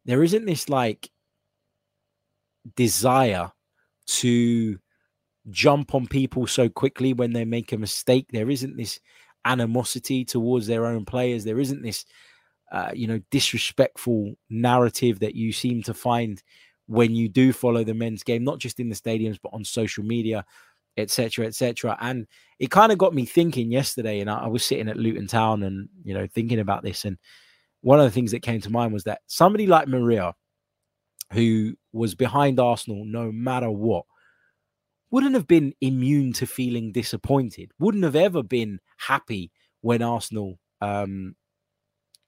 [0.05, 1.09] there isn't this like
[2.75, 3.51] desire
[4.07, 4.79] to
[5.49, 8.27] jump on people so quickly when they make a mistake.
[8.31, 8.99] There isn't this
[9.45, 11.43] animosity towards their own players.
[11.43, 12.05] There isn't this,
[12.71, 16.41] uh, you know, disrespectful narrative that you seem to find
[16.87, 20.03] when you do follow the men's game, not just in the stadiums, but on social
[20.03, 20.43] media,
[20.97, 21.97] etc., etc.
[22.01, 24.19] And it kind of got me thinking yesterday.
[24.19, 27.05] And I, I was sitting at Luton Town and, you know, thinking about this.
[27.05, 27.17] And
[27.81, 30.33] one of the things that came to mind was that somebody like Maria,
[31.33, 34.05] who was behind Arsenal no matter what,
[35.11, 41.35] wouldn't have been immune to feeling disappointed, wouldn't have ever been happy when Arsenal, um,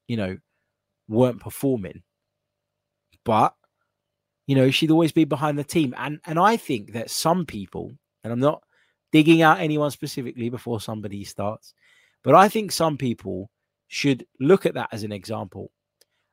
[0.07, 0.37] you know,
[1.07, 2.03] weren't performing.
[3.23, 3.53] But,
[4.47, 5.93] you know, she'd always be behind the team.
[5.97, 7.91] And and I think that some people,
[8.23, 8.63] and I'm not
[9.11, 11.73] digging out anyone specifically before somebody starts,
[12.23, 13.51] but I think some people
[13.87, 15.71] should look at that as an example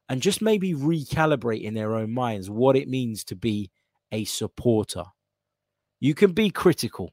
[0.09, 3.71] and just maybe recalibrate in their own minds what it means to be
[4.13, 5.05] a supporter
[6.01, 7.13] you can be critical,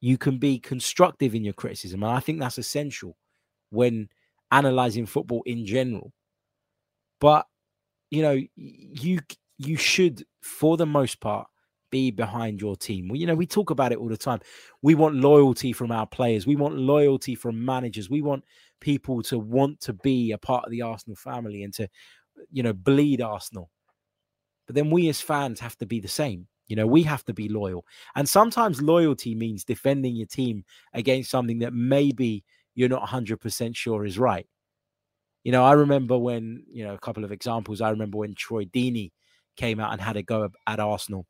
[0.00, 2.02] you can be constructive in your criticism.
[2.02, 3.16] And I think that's essential
[3.70, 4.08] when
[4.50, 6.12] analyzing football in general.
[7.20, 7.46] But
[8.10, 9.20] you know, you
[9.58, 11.46] you should, for the most part,
[11.90, 13.08] be behind your team.
[13.08, 14.40] Well, you know, we talk about it all the time.
[14.82, 16.46] We want loyalty from our players.
[16.46, 18.10] We want loyalty from managers.
[18.10, 18.44] We want
[18.80, 21.88] people to want to be a part of the Arsenal family and to,
[22.50, 23.70] you know, bleed Arsenal.
[24.66, 26.48] But then we as fans have to be the same.
[26.72, 27.84] You know, we have to be loyal.
[28.16, 34.06] And sometimes loyalty means defending your team against something that maybe you're not 100% sure
[34.06, 34.46] is right.
[35.44, 37.82] You know, I remember when, you know, a couple of examples.
[37.82, 39.12] I remember when Troy Deeney
[39.54, 41.26] came out and had a go at Arsenal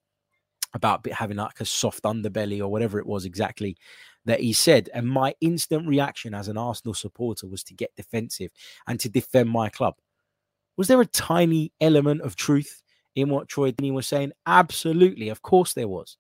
[0.74, 3.76] about having like a soft underbelly or whatever it was exactly
[4.24, 4.90] that he said.
[4.94, 8.52] And my instant reaction as an Arsenal supporter was to get defensive
[8.87, 9.96] and to defend my club.
[10.76, 12.82] Was there a tiny element of truth
[13.14, 14.33] in what Troy Deeney was saying?
[14.46, 15.29] Absolutely.
[15.29, 16.16] Of course there was.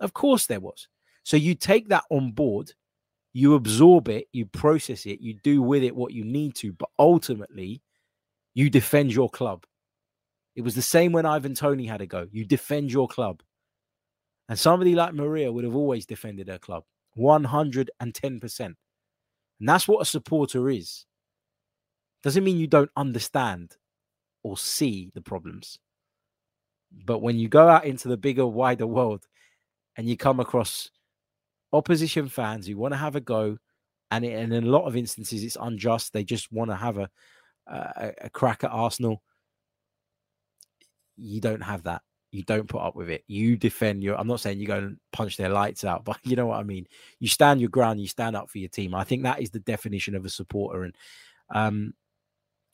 [0.00, 0.88] Of course there was.
[1.24, 2.72] So you take that on board,
[3.32, 6.88] you absorb it, you process it, you do with it what you need to, but
[6.98, 7.82] ultimately
[8.54, 9.64] you defend your club.
[10.56, 12.26] It was the same when Ivan Toney had a go.
[12.32, 13.42] You defend your club.
[14.48, 16.84] And somebody like Maria would have always defended her club
[17.16, 18.60] 110%.
[18.60, 18.76] And
[19.60, 21.04] that's what a supporter is.
[22.22, 23.76] Doesn't mean you don't understand
[24.42, 25.78] or see the problems.
[26.90, 29.26] But when you go out into the bigger, wider world
[29.96, 30.90] and you come across
[31.72, 33.58] opposition fans who want to have a go,
[34.10, 37.10] and, in a lot of instances it's unjust, they just want to have a,
[37.66, 39.22] a, a crack at Arsenal.
[41.16, 42.02] You don't have that.
[42.30, 43.24] You don't put up with it.
[43.26, 44.18] You defend your.
[44.18, 46.62] I'm not saying you go and punch their lights out, but you know what I
[46.62, 46.86] mean.
[47.20, 48.00] You stand your ground.
[48.00, 48.94] You stand up for your team.
[48.94, 50.84] I think that is the definition of a supporter.
[50.84, 50.96] And
[51.50, 51.94] um,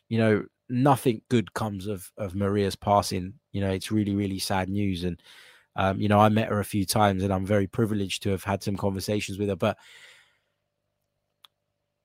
[0.09, 3.35] you know, nothing good comes of of Maria's passing.
[3.53, 5.05] You know, it's really really sad news.
[5.05, 5.21] And
[5.77, 8.45] um, you know, I met her a few times, and I'm very privileged to have
[8.45, 9.57] had some conversations with her.
[9.57, 9.77] But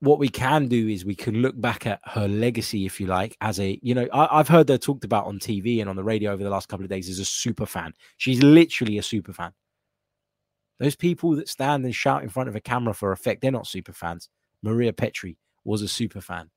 [0.01, 3.35] what we can do is we can look back at her legacy, if you like,
[3.41, 6.03] as a, you know, I, have heard her talked about on TV and on the
[6.03, 7.93] radio over the last couple of days as a super fan.
[8.17, 9.51] She's literally a super fan.
[10.79, 13.67] Those people that stand and shout in front of a camera for effect, they're not
[13.67, 14.29] super fans.
[14.63, 16.49] Maria Petri was a super fan.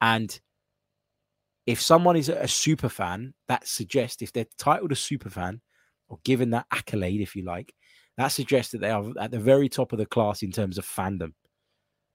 [0.00, 0.40] And
[1.66, 5.60] if someone is a super fan, that suggests if they're titled a super fan
[6.08, 7.74] or given that accolade, if you like,
[8.16, 10.86] that suggests that they are at the very top of the class in terms of
[10.86, 11.32] fandom.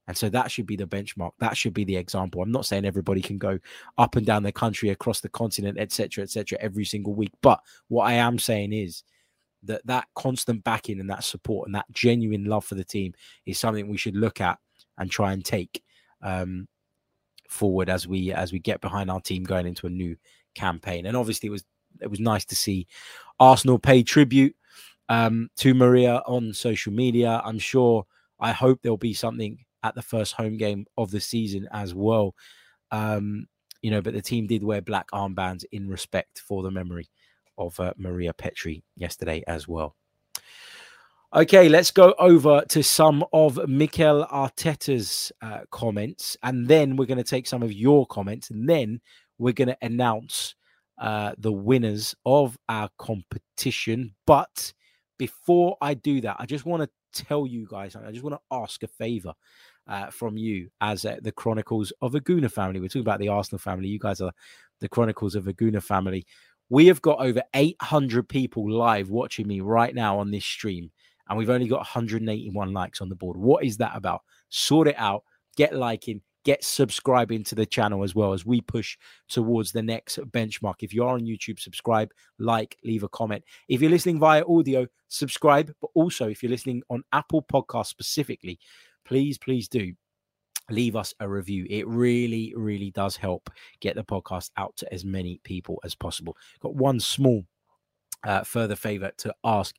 [0.07, 1.31] And so that should be the benchmark.
[1.39, 2.41] That should be the example.
[2.41, 3.57] I'm not saying everybody can go
[3.97, 7.31] up and down the country, across the continent, etc., etc., every single week.
[7.41, 9.03] But what I am saying is
[9.63, 13.13] that that constant backing and that support and that genuine love for the team
[13.47, 14.59] is something we should look at
[14.99, 15.81] and try and take
[16.21, 16.67] um,
[17.49, 20.15] forward as we as we get behind our team going into a new
[20.55, 21.05] campaign.
[21.05, 21.63] And obviously, it was
[22.01, 22.87] it was nice to see
[23.39, 24.55] Arsenal pay tribute
[25.09, 27.41] um, to Maria on social media.
[27.43, 28.05] I'm sure.
[28.39, 32.35] I hope there'll be something at the first home game of the season as well.
[32.91, 33.47] Um,
[33.81, 37.07] you know, but the team did wear black armbands in respect for the memory
[37.57, 39.95] of uh, Maria Petri yesterday as well.
[41.35, 47.17] Okay, let's go over to some of Mikel Arteta's uh, comments, and then we're going
[47.17, 49.01] to take some of your comments, and then
[49.37, 50.55] we're going to announce
[50.97, 54.15] uh, the winners of our competition.
[54.25, 54.71] But
[55.19, 58.55] before I do that, I just want to tell you guys, I just want to
[58.55, 59.33] ask a favor
[59.87, 62.79] uh, from you as uh, the Chronicles of a Gooner family.
[62.79, 63.89] We're talking about the Arsenal family.
[63.89, 64.31] You guys are
[64.79, 66.25] the Chronicles of a Gooner family.
[66.69, 70.91] We have got over 800 people live watching me right now on this stream,
[71.27, 73.37] and we've only got 181 likes on the board.
[73.37, 74.21] What is that about?
[74.49, 75.23] Sort it out,
[75.55, 80.17] get liking, get subscribing to the channel as well as we push towards the next
[80.31, 80.75] benchmark.
[80.81, 83.43] If you are on YouTube, subscribe, like, leave a comment.
[83.67, 85.73] If you're listening via audio, subscribe.
[85.81, 88.59] But also, if you're listening on Apple Podcast specifically,
[89.05, 89.93] please, please do
[90.69, 91.65] leave us a review.
[91.69, 93.49] It really, really does help
[93.81, 96.37] get the podcast out to as many people as possible.
[96.59, 97.45] Got one small
[98.25, 99.75] uh, further favor to ask.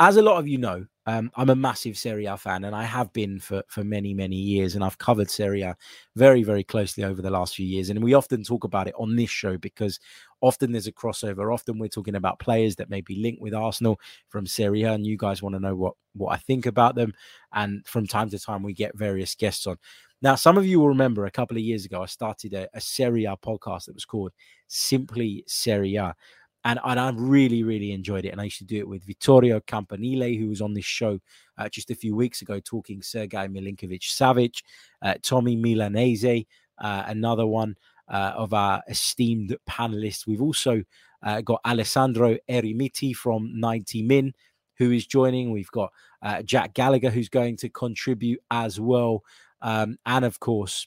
[0.00, 2.84] As a lot of you know, um, I'm a massive Serie A fan, and I
[2.84, 5.76] have been for for many many years, and I've covered Serie A
[6.14, 7.90] very very closely over the last few years.
[7.90, 9.98] And we often talk about it on this show because
[10.40, 11.52] often there's a crossover.
[11.52, 15.06] Often we're talking about players that may be linked with Arsenal from Serie A, and
[15.06, 17.12] you guys want to know what what I think about them.
[17.52, 19.78] And from time to time, we get various guests on.
[20.20, 22.80] Now, some of you will remember a couple of years ago, I started a, a
[22.80, 24.32] Serie A podcast that was called
[24.66, 26.14] Simply Serie A
[26.64, 28.30] and, and I really, really enjoyed it.
[28.30, 31.20] And I used to do it with Vittorio Campanile, who was on this show
[31.56, 34.62] uh, just a few weeks ago talking Sergei Milinkovic Savic,
[35.02, 36.46] uh, Tommy Milanese,
[36.78, 37.76] uh, another one
[38.08, 40.26] uh, of our esteemed panelists.
[40.26, 40.82] We've also
[41.22, 44.32] uh, got Alessandro Erimiti from 90 Min,
[44.76, 45.50] who is joining.
[45.50, 45.92] We've got
[46.22, 49.22] uh, Jack Gallagher, who's going to contribute as well.
[49.62, 50.86] Um, and of course,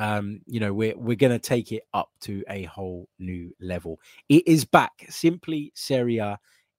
[0.00, 4.00] um, you know, we're we're going to take it up to a whole new level.
[4.30, 4.92] It is back.
[5.10, 6.22] Simply Serie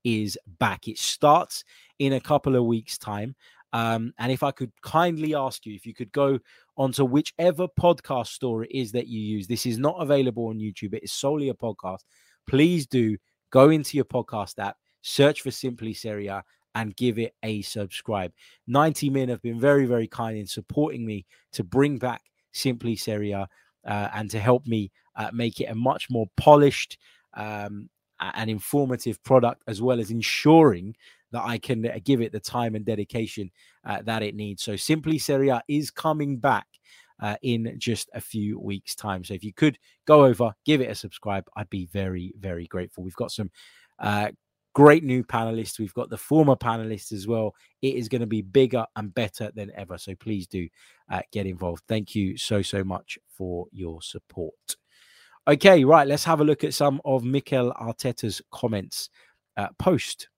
[0.04, 0.88] is back.
[0.88, 1.64] It starts
[2.00, 3.36] in a couple of weeks' time.
[3.74, 6.40] Um, and if I could kindly ask you, if you could go
[6.78, 10.96] onto whichever podcast store it is that you use, this is not available on YouTube,
[10.96, 12.00] it is solely a podcast.
[12.48, 13.18] Please do
[13.52, 16.32] go into your podcast app, search for Simply Serie
[16.74, 18.32] and give it a subscribe.
[18.66, 23.32] 90 Min have been very, very kind in supporting me to bring back Simply Serie
[23.32, 23.48] A,
[23.86, 26.98] uh, and to help me uh, make it a much more polished
[27.36, 27.90] um,
[28.22, 30.96] an informative product as well as ensuring
[31.32, 33.52] that I can uh, give it the time and dedication
[33.86, 34.64] uh, that it needs.
[34.64, 36.68] So Simply Serie A is coming back
[37.20, 39.24] uh, in just a few weeks' time.
[39.24, 43.04] So if you could go over, give it a subscribe, I'd be very, very grateful.
[43.04, 43.52] We've got some
[44.00, 44.32] uh,
[44.74, 45.80] great new panelists.
[45.80, 47.56] We've got the former panelists as well.
[47.82, 49.98] It is going to be bigger and better than ever.
[49.98, 50.68] So please do
[51.10, 51.84] uh, get involved.
[51.88, 54.76] Thank you so, so much for your support.
[55.48, 56.08] Okay, right.
[56.08, 59.10] Let's have a look at some of Mikel Arteta's comments
[59.58, 60.30] uh, post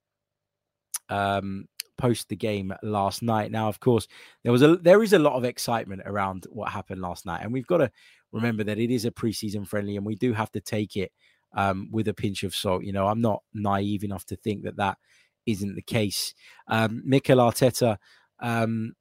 [1.09, 1.65] um,
[1.97, 3.51] post the game last night.
[3.51, 4.07] Now, of course,
[4.43, 7.51] there was a there is a lot of excitement around what happened last night, and
[7.51, 7.91] we've got to
[8.31, 11.11] remember that it is a preseason friendly, and we do have to take it
[11.53, 12.83] um, with a pinch of salt.
[12.83, 14.97] You know, I'm not naive enough to think that that
[15.45, 16.33] isn't the case.
[16.67, 17.97] Um, Mikel Arteta
[18.39, 18.93] um,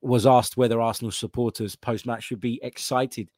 [0.00, 3.30] was asked whether Arsenal supporters post match should be excited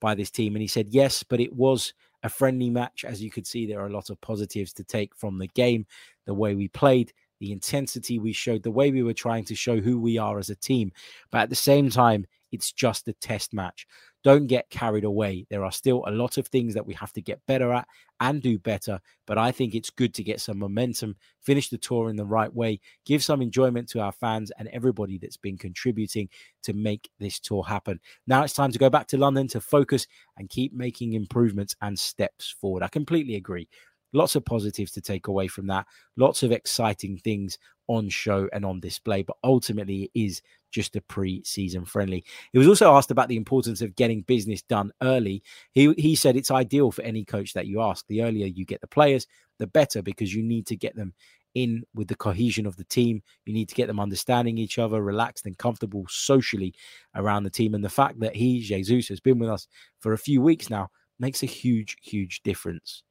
[0.00, 1.92] by this team, and he said yes, but it was
[2.22, 3.04] a friendly match.
[3.04, 5.86] As you could see, there are a lot of positives to take from the game,
[6.26, 9.80] the way we played, the intensity we showed, the way we were trying to show
[9.80, 10.92] who we are as a team.
[11.30, 13.86] But at the same time, it's just a test match.
[14.24, 15.46] Don't get carried away.
[15.48, 17.86] There are still a lot of things that we have to get better at
[18.20, 19.00] and do better.
[19.26, 22.52] But I think it's good to get some momentum, finish the tour in the right
[22.52, 26.28] way, give some enjoyment to our fans and everybody that's been contributing
[26.64, 28.00] to make this tour happen.
[28.26, 30.06] Now it's time to go back to London to focus
[30.36, 32.82] and keep making improvements and steps forward.
[32.82, 33.68] I completely agree.
[34.12, 35.86] Lots of positives to take away from that.
[36.16, 37.58] Lots of exciting things
[37.88, 42.24] on show and on display, but ultimately it is just a pre-season friendly.
[42.52, 45.42] He was also asked about the importance of getting business done early.
[45.72, 48.06] He he said it's ideal for any coach that you ask.
[48.06, 49.26] The earlier you get the players,
[49.58, 51.14] the better because you need to get them
[51.54, 53.22] in with the cohesion of the team.
[53.44, 56.74] You need to get them understanding each other, relaxed and comfortable socially
[57.14, 57.74] around the team.
[57.74, 59.66] And the fact that he, Jesus, has been with us
[60.00, 60.88] for a few weeks now
[61.18, 63.02] makes a huge, huge difference.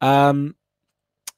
[0.00, 0.56] Um,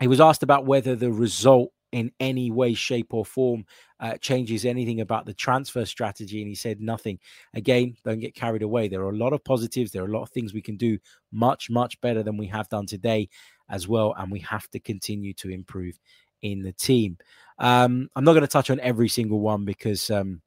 [0.00, 3.64] he was asked about whether the result in any way, shape, or form
[4.00, 6.40] uh, changes anything about the transfer strategy.
[6.40, 7.18] And he said nothing.
[7.54, 8.88] Again, don't get carried away.
[8.88, 9.92] There are a lot of positives.
[9.92, 10.98] There are a lot of things we can do
[11.30, 13.28] much, much better than we have done today
[13.68, 14.14] as well.
[14.18, 15.98] And we have to continue to improve
[16.40, 17.18] in the team.
[17.58, 20.10] Um, I'm not going to touch on every single one because.
[20.10, 20.42] Um,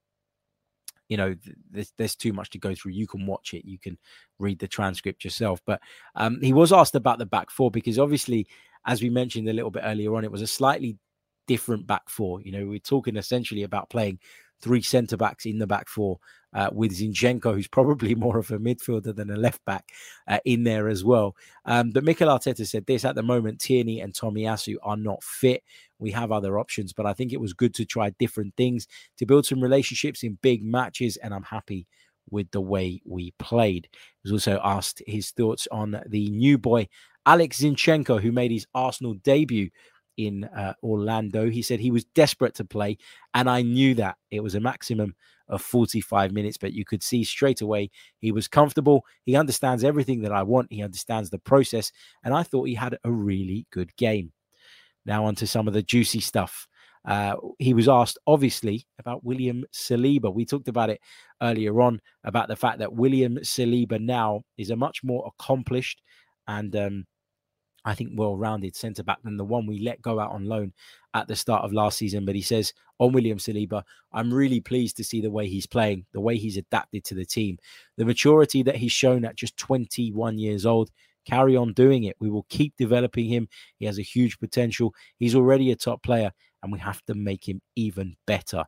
[1.07, 1.35] you know,
[1.69, 2.93] there's, there's too much to go through.
[2.93, 3.95] You can watch it, you can
[4.39, 5.61] read the transcript yourself.
[5.63, 5.79] But
[6.15, 8.47] um, he was asked about the back four because obviously,
[8.87, 10.97] as we mentioned a little bit earlier on, it was a slightly
[11.47, 12.41] different back four.
[12.41, 14.19] You know, we're talking essentially about playing
[14.61, 16.19] three centre backs in the back four
[16.53, 19.91] uh, with Zinchenko, who's probably more of a midfielder than a left back,
[20.27, 21.35] uh, in there as well.
[21.65, 25.63] Um, but Mikel Arteta said this at the moment: Tierney and Tomiyasu are not fit.
[25.99, 28.87] We have other options, but I think it was good to try different things
[29.17, 31.87] to build some relationships in big matches, and I'm happy
[32.31, 33.87] with the way we played.
[34.23, 36.87] He was also asked his thoughts on the new boy
[37.25, 39.69] Alex Zinchenko, who made his Arsenal debut
[40.17, 41.49] in uh, Orlando.
[41.49, 42.97] He said he was desperate to play,
[43.33, 45.15] and I knew that it was a maximum
[45.47, 49.05] of 45 minutes, but you could see straight away he was comfortable.
[49.23, 51.91] He understands everything that I want, he understands the process,
[52.23, 54.31] and I thought he had a really good game.
[55.05, 56.67] Now, on to some of the juicy stuff.
[57.07, 60.33] Uh, he was asked, obviously, about William Saliba.
[60.33, 60.99] We talked about it
[61.41, 66.01] earlier on about the fact that William Saliba now is a much more accomplished
[66.47, 67.05] and um,
[67.85, 70.73] I think, well rounded centre back than the one we let go out on loan
[71.13, 72.25] at the start of last season.
[72.25, 76.05] But he says on William Saliba, I'm really pleased to see the way he's playing,
[76.11, 77.57] the way he's adapted to the team,
[77.97, 80.89] the maturity that he's shown at just 21 years old.
[81.25, 82.15] Carry on doing it.
[82.19, 83.47] We will keep developing him.
[83.77, 84.93] He has a huge potential.
[85.17, 86.31] He's already a top player,
[86.61, 88.65] and we have to make him even better.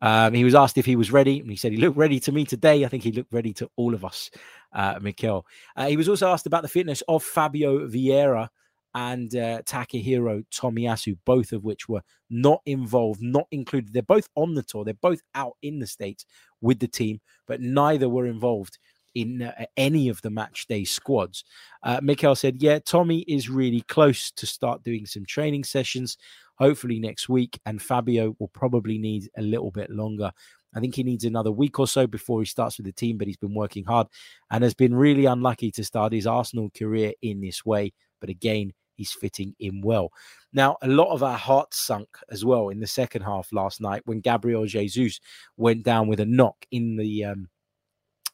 [0.00, 2.32] Um, he was asked if he was ready, and he said he looked ready to
[2.32, 2.84] me today.
[2.84, 4.30] I think he looked ready to all of us,
[4.72, 5.46] uh, Mikel.
[5.76, 8.48] Uh, he was also asked about the fitness of Fabio Vieira
[8.94, 13.92] and uh, Takehiro Tomiyasu, both of which were not involved, not included.
[13.92, 16.24] They're both on the tour, they're both out in the States
[16.60, 18.78] with the team, but neither were involved
[19.14, 21.44] in uh, any of the match day squads.
[21.82, 26.16] Uh, Mikel said, Yeah, Tommy is really close to start doing some training sessions
[26.58, 27.58] hopefully next week.
[27.66, 30.32] And Fabio will probably need a little bit longer.
[30.74, 33.26] I think he needs another week or so before he starts with the team, but
[33.26, 34.06] he's been working hard
[34.50, 37.92] and has been really unlucky to start his Arsenal career in this way.
[38.20, 40.10] But again, he's fitting in well.
[40.52, 44.02] Now, a lot of our hearts sunk as well in the second half last night
[44.04, 45.20] when Gabriel Jesus
[45.56, 47.48] went down with a knock in the um,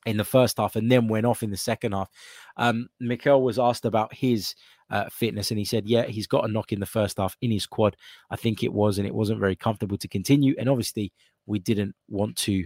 [0.06, 2.10] in the first half and then went off in the second half.
[2.56, 4.54] Um, Mikel was asked about his
[4.90, 7.50] uh, fitness, and he said, "Yeah, he's got a knock in the first half in
[7.50, 7.96] his quad.
[8.30, 10.54] I think it was, and it wasn't very comfortable to continue.
[10.58, 11.12] And obviously,
[11.46, 12.64] we didn't want to."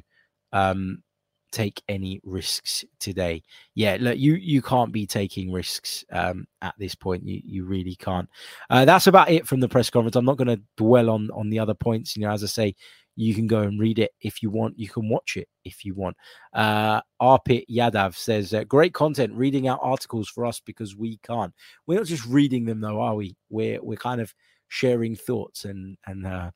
[0.53, 1.03] Um,
[1.51, 3.43] take any risks today.
[3.75, 7.25] Yeah, look, you you can't be taking risks um, at this point.
[7.25, 8.29] You you really can't.
[8.71, 10.17] Uh, that's about it from the press conference.
[10.17, 12.17] I'm not going to dwell on on the other points.
[12.17, 12.75] You know, as I say,
[13.19, 14.79] you can go and read it if you want.
[14.79, 16.17] You can watch it if you want.
[16.53, 19.35] Uh, Arpit Yadav says, uh, "Great content.
[19.35, 21.53] Reading out articles for us because we can't.
[21.87, 23.37] We're not just reading them though, are we?
[23.51, 24.33] We're we're kind of
[24.69, 26.53] sharing thoughts and and uh,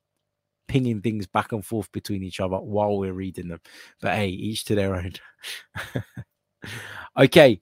[0.69, 3.61] pinging things back and forth between each other while we're reading them.
[4.01, 5.15] But hey, each to their own.
[7.19, 7.61] okay.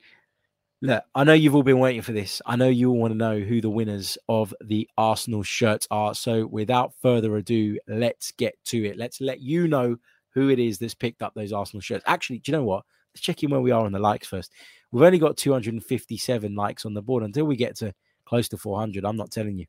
[0.82, 2.40] Look, I know you've all been waiting for this.
[2.46, 6.14] I know you all want to know who the winners of the Arsenal shirts are.
[6.14, 8.96] So, without further ado, let's get to it.
[8.96, 9.96] Let's let you know
[10.30, 12.04] who it is that's picked up those Arsenal shirts.
[12.06, 12.84] Actually, do you know what?
[13.12, 14.52] Let's check in where we are on the likes first.
[14.90, 17.24] We've only got 257 likes on the board.
[17.24, 17.92] Until we get to
[18.24, 19.66] close to 400, I'm not telling you.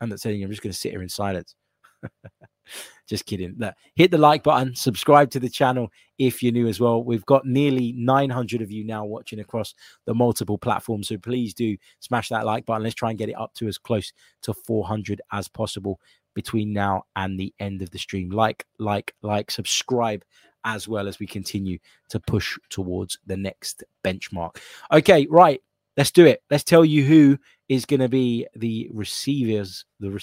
[0.00, 0.46] I'm not telling you.
[0.46, 1.54] I'm just going to sit here in silence.
[3.06, 3.60] Just kidding.
[3.94, 7.04] Hit the like button, subscribe to the channel if you're new as well.
[7.04, 9.74] We've got nearly 900 of you now watching across
[10.06, 11.08] the multiple platforms.
[11.08, 12.82] So please do smash that like button.
[12.82, 14.12] Let's try and get it up to as close
[14.42, 16.00] to 400 as possible
[16.34, 18.30] between now and the end of the stream.
[18.30, 20.24] Like, like, like, subscribe
[20.64, 21.78] as well as we continue
[22.10, 24.56] to push towards the next benchmark.
[24.92, 25.62] Okay, right.
[25.96, 26.42] Let's do it.
[26.50, 27.38] Let's tell you who
[27.68, 30.20] is going to be the receivers, the re-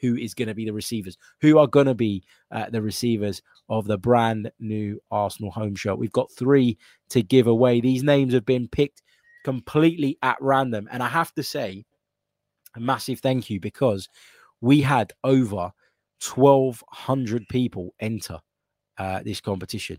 [0.00, 3.42] who is going to be the receivers, who are going to be uh, the receivers
[3.68, 5.98] of the brand new Arsenal home shirt.
[5.98, 6.78] We've got three
[7.10, 7.80] to give away.
[7.80, 9.02] These names have been picked
[9.44, 10.88] completely at random.
[10.90, 11.84] And I have to say,
[12.74, 14.08] a massive thank you because
[14.60, 15.72] we had over
[16.34, 18.38] 1,200 people enter
[18.98, 19.98] uh, this competition.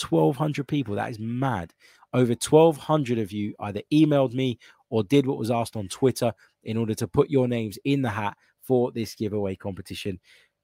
[0.00, 0.94] 1,200 people.
[0.94, 1.72] That is mad.
[2.12, 6.32] Over 1,200 of you either emailed me or did what was asked on Twitter
[6.64, 8.36] in order to put your names in the hat
[8.70, 10.20] for this giveaway competition.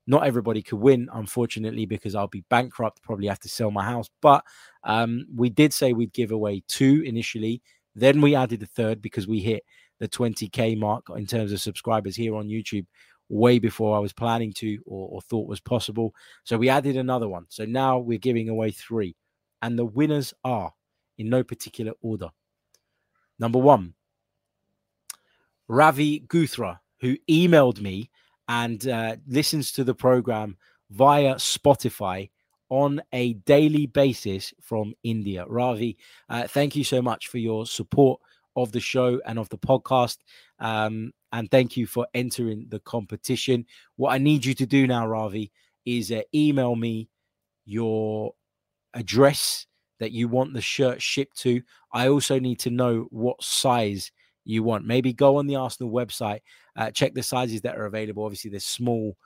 [0.07, 4.09] Not everybody could win, unfortunately, because I'll be bankrupt, probably have to sell my house.
[4.23, 4.45] But
[4.85, 7.63] um, we did say we'd give away two initially.
[7.97, 9.65] Then we added a third because we hit
[9.99, 12.87] the 20K mark in terms of subscribers here on YouTube
[13.29, 16.15] way before I was planning to or, or thought was possible.
[16.45, 17.47] So we added another one.
[17.49, 19.17] So now we're giving away three.
[19.63, 20.73] And the winners are
[21.19, 22.29] in no particular order.
[23.41, 23.95] Number one,
[25.67, 28.11] Ravi Guthra who emailed me
[28.49, 30.57] and uh, listens to the program
[30.91, 32.31] via Spotify
[32.69, 35.45] on a daily basis from India.
[35.47, 35.97] Ravi,
[36.29, 38.21] uh, thank you so much for your support
[38.57, 40.19] of the show and of the podcast.
[40.59, 43.67] Um, and thank you for entering the competition.
[43.97, 45.53] What I need you to do now, Ravi,
[45.85, 47.09] is uh, email me
[47.65, 48.33] your
[48.95, 49.67] address
[49.99, 51.63] that you want the shirt shipped to.
[51.93, 54.11] I also need to know what size
[54.47, 54.87] you want.
[54.87, 56.41] Maybe go on the Arsenal website,
[56.77, 58.25] uh, check the sizes that are available.
[58.25, 59.17] Obviously, there's small,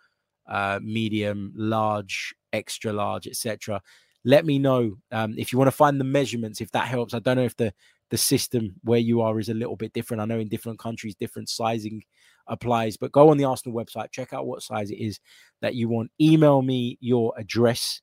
[0.48, 3.80] uh, medium, large, extra large, etc.
[4.24, 6.60] Let me know um, if you want to find the measurements.
[6.60, 7.72] If that helps, I don't know if the
[8.10, 10.20] the system where you are is a little bit different.
[10.20, 12.02] I know in different countries, different sizing
[12.48, 12.96] applies.
[12.96, 15.20] But go on the Arsenal website, check out what size it is
[15.62, 16.10] that you want.
[16.20, 18.02] Email me your address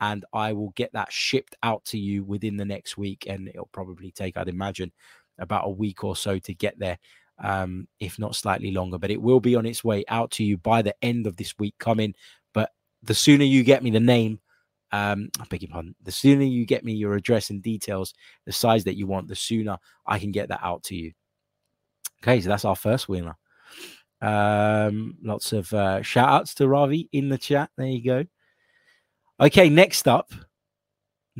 [0.00, 3.26] and I will get that shipped out to you within the next week.
[3.28, 4.92] And it'll probably take, I'd imagine,
[5.40, 6.98] about a week or so to get there,
[7.42, 8.98] um, if not slightly longer.
[8.98, 11.58] But it will be on its way out to you by the end of this
[11.58, 12.14] week coming.
[12.52, 12.70] But
[13.02, 14.40] the sooner you get me the name,
[14.92, 18.12] um, I beg your pardon, the sooner you get me your address and details,
[18.44, 21.12] the size that you want, the sooner I can get that out to you.
[22.22, 23.36] Okay, so that's our first winner.
[24.20, 27.70] Um, lots of uh, shout outs to Ravi in the chat.
[27.76, 28.24] There you go.
[29.40, 30.32] Okay, next up,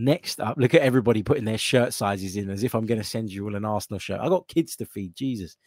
[0.01, 3.07] Next up, look at everybody putting their shirt sizes in as if I'm going to
[3.07, 4.19] send you all an Arsenal shirt.
[4.19, 5.59] I got kids to feed, Jesus.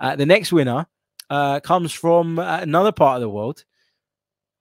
[0.00, 0.86] Uh, the next winner
[1.30, 3.64] uh, comes from uh, another part of the world,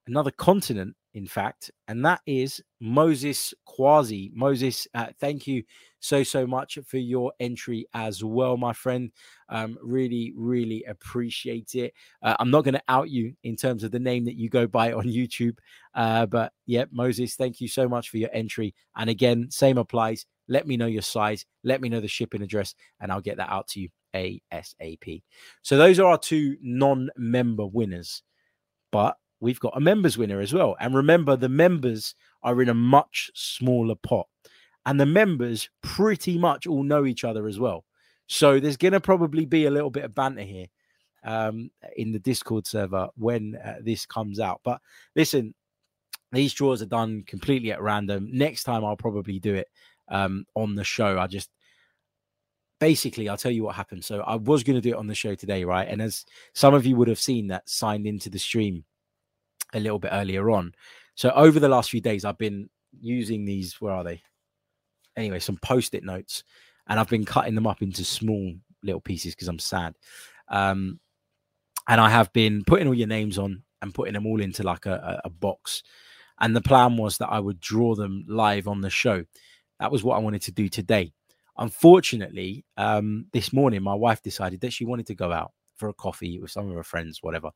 [0.06, 4.32] another continent, in fact, and that is Moses Quasi.
[4.36, 5.64] Moses, uh, thank you
[6.00, 9.12] so, so much for your entry as well, my friend.
[9.50, 11.96] Um, really, really appreciate it.
[12.22, 14.68] Uh, I'm not going to out you in terms of the name that you go
[14.68, 15.58] by on YouTube,
[15.96, 18.76] uh, but yeah, Moses, thank you so much for your entry.
[18.96, 20.28] And again, same applies.
[20.48, 23.50] Let me know your size, let me know the shipping address, and I'll get that
[23.50, 25.24] out to you ASAP.
[25.64, 28.22] So, those are our two non member winners.
[28.92, 30.76] But we've got a members winner as well.
[30.80, 34.28] And remember, the members are in a much smaller pot,
[34.86, 37.86] and the members pretty much all know each other as well.
[38.28, 40.68] So there's going to probably be a little bit of banter here
[41.24, 44.62] um, in the Discord server when uh, this comes out.
[44.64, 44.82] But
[45.16, 45.54] listen,
[46.32, 48.30] these draws are done completely at random.
[48.32, 49.68] Next time, I'll probably do it
[50.10, 51.18] um, on the show.
[51.18, 51.50] I just
[52.80, 54.04] basically, I'll tell you what happened.
[54.04, 55.88] So I was going to do it on the show today, right?
[55.88, 58.84] And as some of you would have seen that signed into the stream
[59.78, 60.74] a little bit earlier on.
[61.16, 62.70] So over the last few days, I've been
[63.00, 63.80] using these.
[63.80, 64.22] Where are they?
[65.18, 66.44] anyway, some post-it notes,
[66.88, 68.54] and I've been cutting them up into small
[68.84, 69.96] little pieces because I'm sad.
[70.48, 71.00] Um,
[71.90, 74.86] and I have been putting all your names on and putting them all into like
[74.86, 75.84] a, a, box.
[76.40, 79.26] And the plan was that I would draw them live on the show.
[79.80, 81.14] That was what I wanted to do today.
[81.58, 85.94] Unfortunately, um, this morning my wife decided that she wanted to go out for a
[85.94, 87.52] coffee with some of her friends, whatever.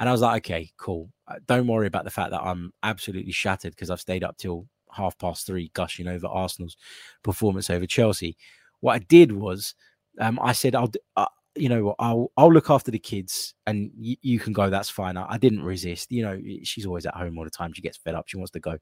[0.00, 1.10] And I was like, okay, cool.
[1.28, 4.66] Uh, don't worry about the fact that I'm absolutely shattered because I've stayed up till
[4.90, 6.76] half past three gushing over Arsenal's
[7.22, 8.36] performance over Chelsea.
[8.80, 9.74] What I did was,
[10.18, 14.16] um, I said, I'll, uh, you know, I'll I'll look after the kids, and y-
[14.22, 14.70] you can go.
[14.70, 15.16] That's fine.
[15.16, 16.10] I, I, didn't resist.
[16.10, 17.72] You know, she's always at home all the time.
[17.72, 18.28] She gets fed up.
[18.28, 18.78] She wants to go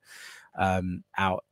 [0.58, 1.44] um, out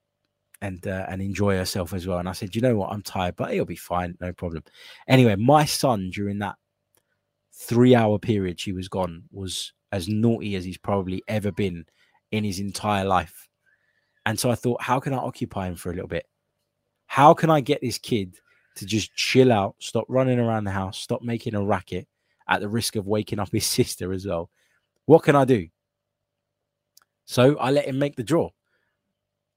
[0.60, 2.18] and uh, and enjoy herself as well.
[2.18, 4.62] And I said, you know what, I'm tired, but it'll be fine, no problem.
[5.08, 6.56] Anyway, my son during that
[7.56, 11.84] three hour period she was gone was as naughty as he's probably ever been
[12.30, 13.48] in his entire life.
[14.26, 16.26] And so I thought, how can I occupy him for a little bit?
[17.06, 18.36] How can I get this kid
[18.76, 22.06] to just chill out, stop running around the house, stop making a racket
[22.48, 24.50] at the risk of waking up his sister as well?
[25.06, 25.68] What can I do?
[27.24, 28.50] So I let him make the draw.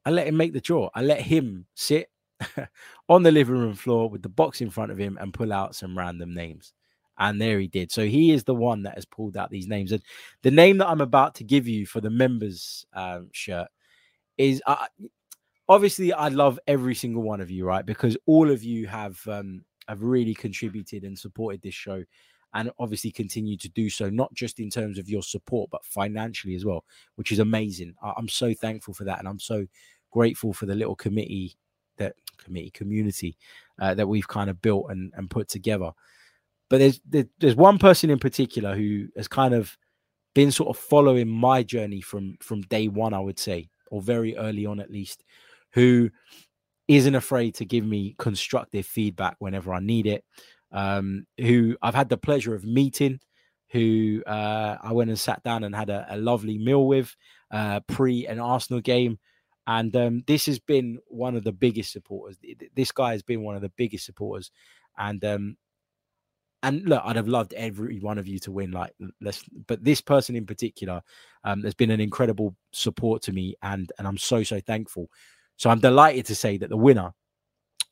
[0.05, 0.89] I let him make the draw.
[0.95, 2.09] I let him sit
[3.09, 5.75] on the living room floor with the box in front of him and pull out
[5.75, 6.73] some random names.
[7.19, 7.91] And there he did.
[7.91, 9.91] So he is the one that has pulled out these names.
[9.91, 10.01] And
[10.41, 13.67] the name that I'm about to give you for the members um, shirt
[14.37, 14.87] is uh,
[15.67, 17.85] obviously I love every single one of you, right?
[17.85, 22.03] Because all of you have um, have really contributed and supported this show
[22.53, 26.55] and obviously continue to do so, not just in terms of your support, but financially
[26.55, 26.83] as well,
[27.15, 27.93] which is amazing.
[28.01, 29.19] I'm so thankful for that.
[29.19, 29.67] And I'm so
[30.11, 31.57] grateful for the little committee
[31.97, 33.37] that committee community
[33.79, 35.91] uh, that we've kind of built and, and put together.
[36.69, 37.01] But there's
[37.39, 39.77] there's one person in particular who has kind of
[40.35, 44.37] been sort of following my journey from from day one, I would say, or very
[44.37, 45.23] early on at least,
[45.73, 46.09] who
[46.87, 50.23] isn't afraid to give me constructive feedback whenever I need it,
[50.71, 53.19] um, who I've had the pleasure of meeting,
[53.71, 57.15] who uh, I went and sat down and had a, a lovely meal with
[57.51, 59.19] uh, pre an Arsenal game.
[59.67, 62.37] And um, this has been one of the biggest supporters.
[62.75, 64.49] This guy has been one of the biggest supporters.
[64.97, 65.57] And um,
[66.63, 68.71] and look, I'd have loved every one of you to win.
[68.71, 71.01] Like, let's, but this person in particular,
[71.43, 75.09] um, has been an incredible support to me, and and I'm so so thankful.
[75.57, 77.13] So I'm delighted to say that the winner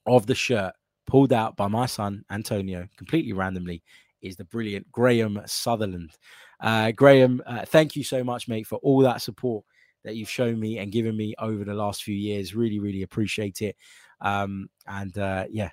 [0.05, 0.73] of the shirt
[1.05, 3.83] pulled out by my son Antonio completely randomly
[4.21, 6.11] is the brilliant Graham Sutherland.
[6.59, 9.63] Uh, Graham, uh, thank you so much, mate, for all that support
[10.03, 12.55] that you've shown me and given me over the last few years.
[12.55, 13.75] Really, really appreciate it.
[14.21, 15.69] Um, and uh, yeah,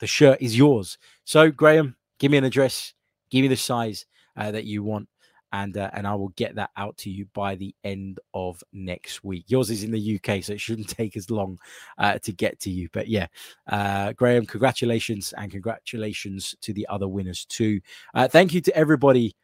[0.00, 0.98] the shirt is yours.
[1.24, 2.94] So, Graham, give me an address,
[3.30, 4.06] give me the size
[4.36, 5.08] uh, that you want,
[5.52, 9.24] and uh, and I will get that out to you by the end of next
[9.24, 9.44] week.
[9.48, 11.58] Yours is in the UK, so it shouldn't take as long
[11.98, 12.88] uh, to get to you.
[12.92, 13.26] But yeah,
[13.68, 17.80] uh, Graham, congratulations and congratulations to the other winners too.
[18.14, 19.34] Uh, thank you to everybody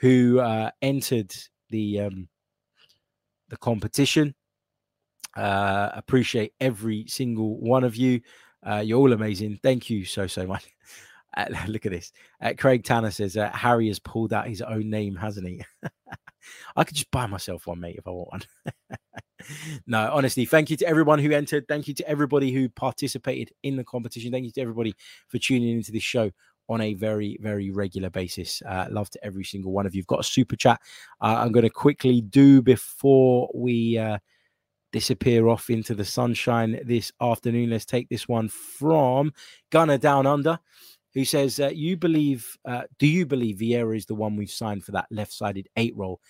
[0.00, 1.32] who uh, entered
[1.70, 2.28] the um,
[3.48, 4.34] the competition.
[5.36, 8.20] Uh, appreciate every single one of you.
[8.82, 9.60] you're all amazing.
[9.62, 10.66] Thank you so so much.
[11.38, 12.12] Uh, look at this.
[12.42, 15.64] Uh, Craig Tanner says uh, Harry has pulled out his own name, hasn't he?
[16.76, 18.72] I could just buy myself one, mate, if I want one.
[19.86, 21.66] no, honestly, thank you to everyone who entered.
[21.68, 24.32] Thank you to everybody who participated in the competition.
[24.32, 24.94] Thank you to everybody
[25.28, 26.30] for tuning into this show
[26.70, 28.62] on a very, very regular basis.
[28.66, 29.98] Uh, love to every single one of you.
[29.98, 30.80] You've got a super chat
[31.20, 34.18] uh, I'm going to quickly do before we uh,
[34.92, 37.70] disappear off into the sunshine this afternoon.
[37.70, 39.32] Let's take this one from
[39.70, 40.58] Gunner Down Under
[41.14, 42.56] who says, uh, "You believe?
[42.64, 46.20] Uh, do you believe Vieira is the one we've signed for that left-sided eight role?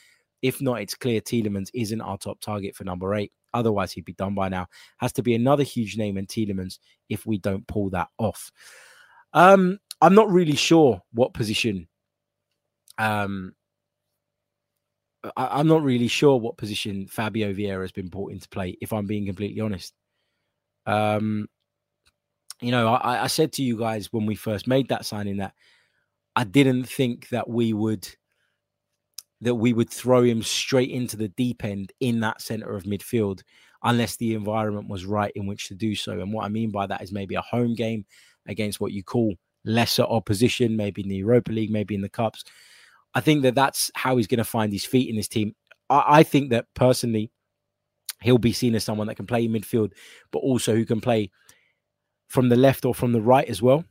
[0.42, 3.32] If not, it's clear Tielemans isn't our top target for number eight.
[3.54, 4.66] Otherwise, he'd be done by now.
[4.98, 8.52] Has to be another huge name in Tielemans if we don't pull that off.
[9.32, 11.88] Um, I'm not really sure what position.
[12.98, 13.54] Um,
[15.36, 18.76] I, am not really sure what position Fabio Vieira has been brought into play.
[18.80, 19.92] If I'm being completely honest,
[20.86, 21.48] um,
[22.60, 25.54] you know, I, I said to you guys when we first made that signing that
[26.34, 28.08] I didn't think that we would
[29.40, 33.42] that we would throw him straight into the deep end in that center of midfield
[33.84, 36.20] unless the environment was right in which to do so.
[36.20, 38.04] And what I mean by that is maybe a home game
[38.46, 39.34] against what you call
[39.64, 42.44] lesser opposition, maybe in the Europa League, maybe in the Cups.
[43.14, 45.54] I think that that's how he's going to find his feet in this team.
[45.88, 47.30] I, I think that personally,
[48.20, 49.92] he'll be seen as someone that can play midfield,
[50.32, 51.30] but also who can play
[52.28, 53.84] from the left or from the right as well.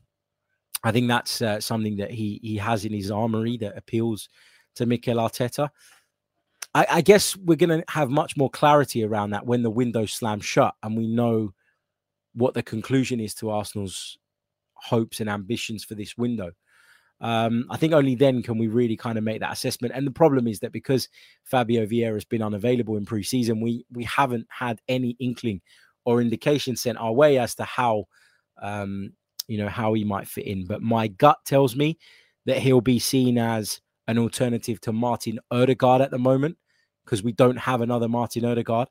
[0.83, 4.29] I think that's uh, something that he he has in his armory that appeals
[4.75, 5.69] to Mikel Arteta.
[6.73, 10.05] I, I guess we're going to have much more clarity around that when the window
[10.05, 11.53] slams shut and we know
[12.33, 14.17] what the conclusion is to Arsenal's
[14.75, 16.51] hopes and ambitions for this window.
[17.19, 19.95] Um, I think only then can we really kind of make that assessment.
[19.95, 21.09] And the problem is that because
[21.45, 25.61] Fabio Vieira has been unavailable in pre-season, we we haven't had any inkling
[26.05, 28.05] or indication sent our way as to how
[28.61, 29.13] um,
[29.47, 30.65] you know how he might fit in.
[30.65, 31.97] But my gut tells me
[32.45, 36.57] that he'll be seen as an alternative to Martin Odegaard at the moment
[37.05, 38.89] because we don't have another Martin Odegaard.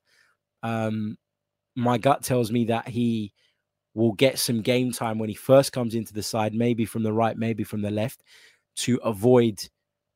[0.62, 1.16] Um,
[1.74, 3.32] my gut tells me that he
[3.94, 7.12] will get some game time when he first comes into the side, maybe from the
[7.12, 8.22] right, maybe from the left,
[8.76, 9.58] to avoid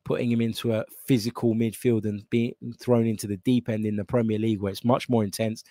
[0.05, 4.05] putting him into a physical midfield and being thrown into the deep end in the
[4.05, 5.63] Premier League, where it's much more intense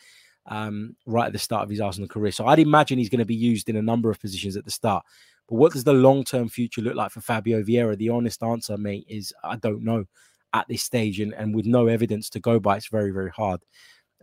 [0.47, 2.33] um, right at the start of his Arsenal career.
[2.33, 4.71] So I'd imagine he's going to be used in a number of positions at the
[4.71, 5.05] start.
[5.49, 7.97] But what does the long term future look like for Fabio Vieira?
[7.97, 10.05] The honest answer, mate, is I don't know
[10.53, 11.21] at this stage.
[11.21, 13.61] And, and with no evidence to go by, it's very, very hard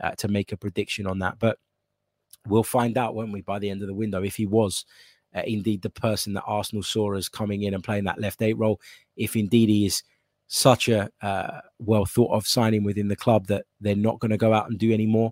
[0.01, 1.39] uh, to make a prediction on that.
[1.39, 1.57] But
[2.47, 4.85] we'll find out, won't we, by the end of the window, if he was
[5.35, 8.57] uh, indeed the person that Arsenal saw as coming in and playing that left eight
[8.57, 8.79] role,
[9.15, 10.03] if indeed he is
[10.47, 14.37] such a uh, well thought of signing within the club that they're not going to
[14.37, 15.31] go out and do any more.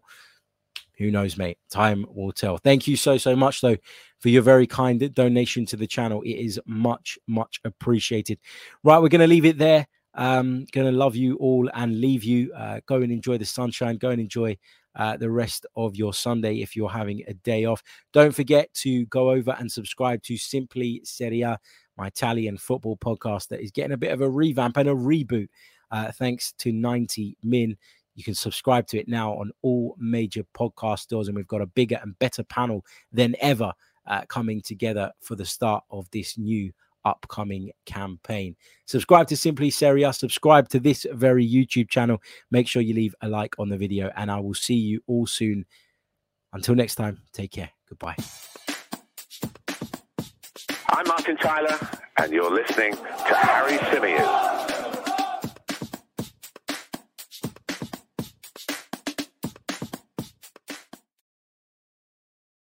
[0.97, 1.57] Who knows, mate?
[1.69, 2.57] Time will tell.
[2.57, 3.77] Thank you so, so much, though,
[4.19, 6.21] for your very kind donation to the channel.
[6.21, 8.39] It is much, much appreciated.
[8.83, 9.87] Right, we're going to leave it there.
[10.13, 12.53] Um, going to love you all and leave you.
[12.53, 13.97] Uh, go and enjoy the sunshine.
[13.97, 14.57] Go and enjoy
[14.95, 17.83] uh, the rest of your Sunday if you're having a day off.
[18.13, 21.45] Don't forget to go over and subscribe to Simply Serie
[21.97, 25.47] my Italian football podcast that is getting a bit of a revamp and a reboot.
[25.91, 27.77] Uh, thanks to 90 Min.
[28.15, 31.67] You can subscribe to it now on all major podcast stores, and we've got a
[31.67, 33.73] bigger and better panel than ever
[34.07, 36.71] uh, coming together for the start of this new
[37.03, 38.55] upcoming campaign.
[38.85, 42.21] Subscribe to Simply Serie A, subscribe to this very YouTube channel.
[42.51, 45.27] Make sure you leave a like on the video, and I will see you all
[45.27, 45.65] soon.
[46.53, 47.69] Until next time, take care.
[47.89, 48.15] Goodbye.
[50.89, 51.77] I'm Martin Tyler,
[52.17, 54.64] and you're listening to Harry Symeou.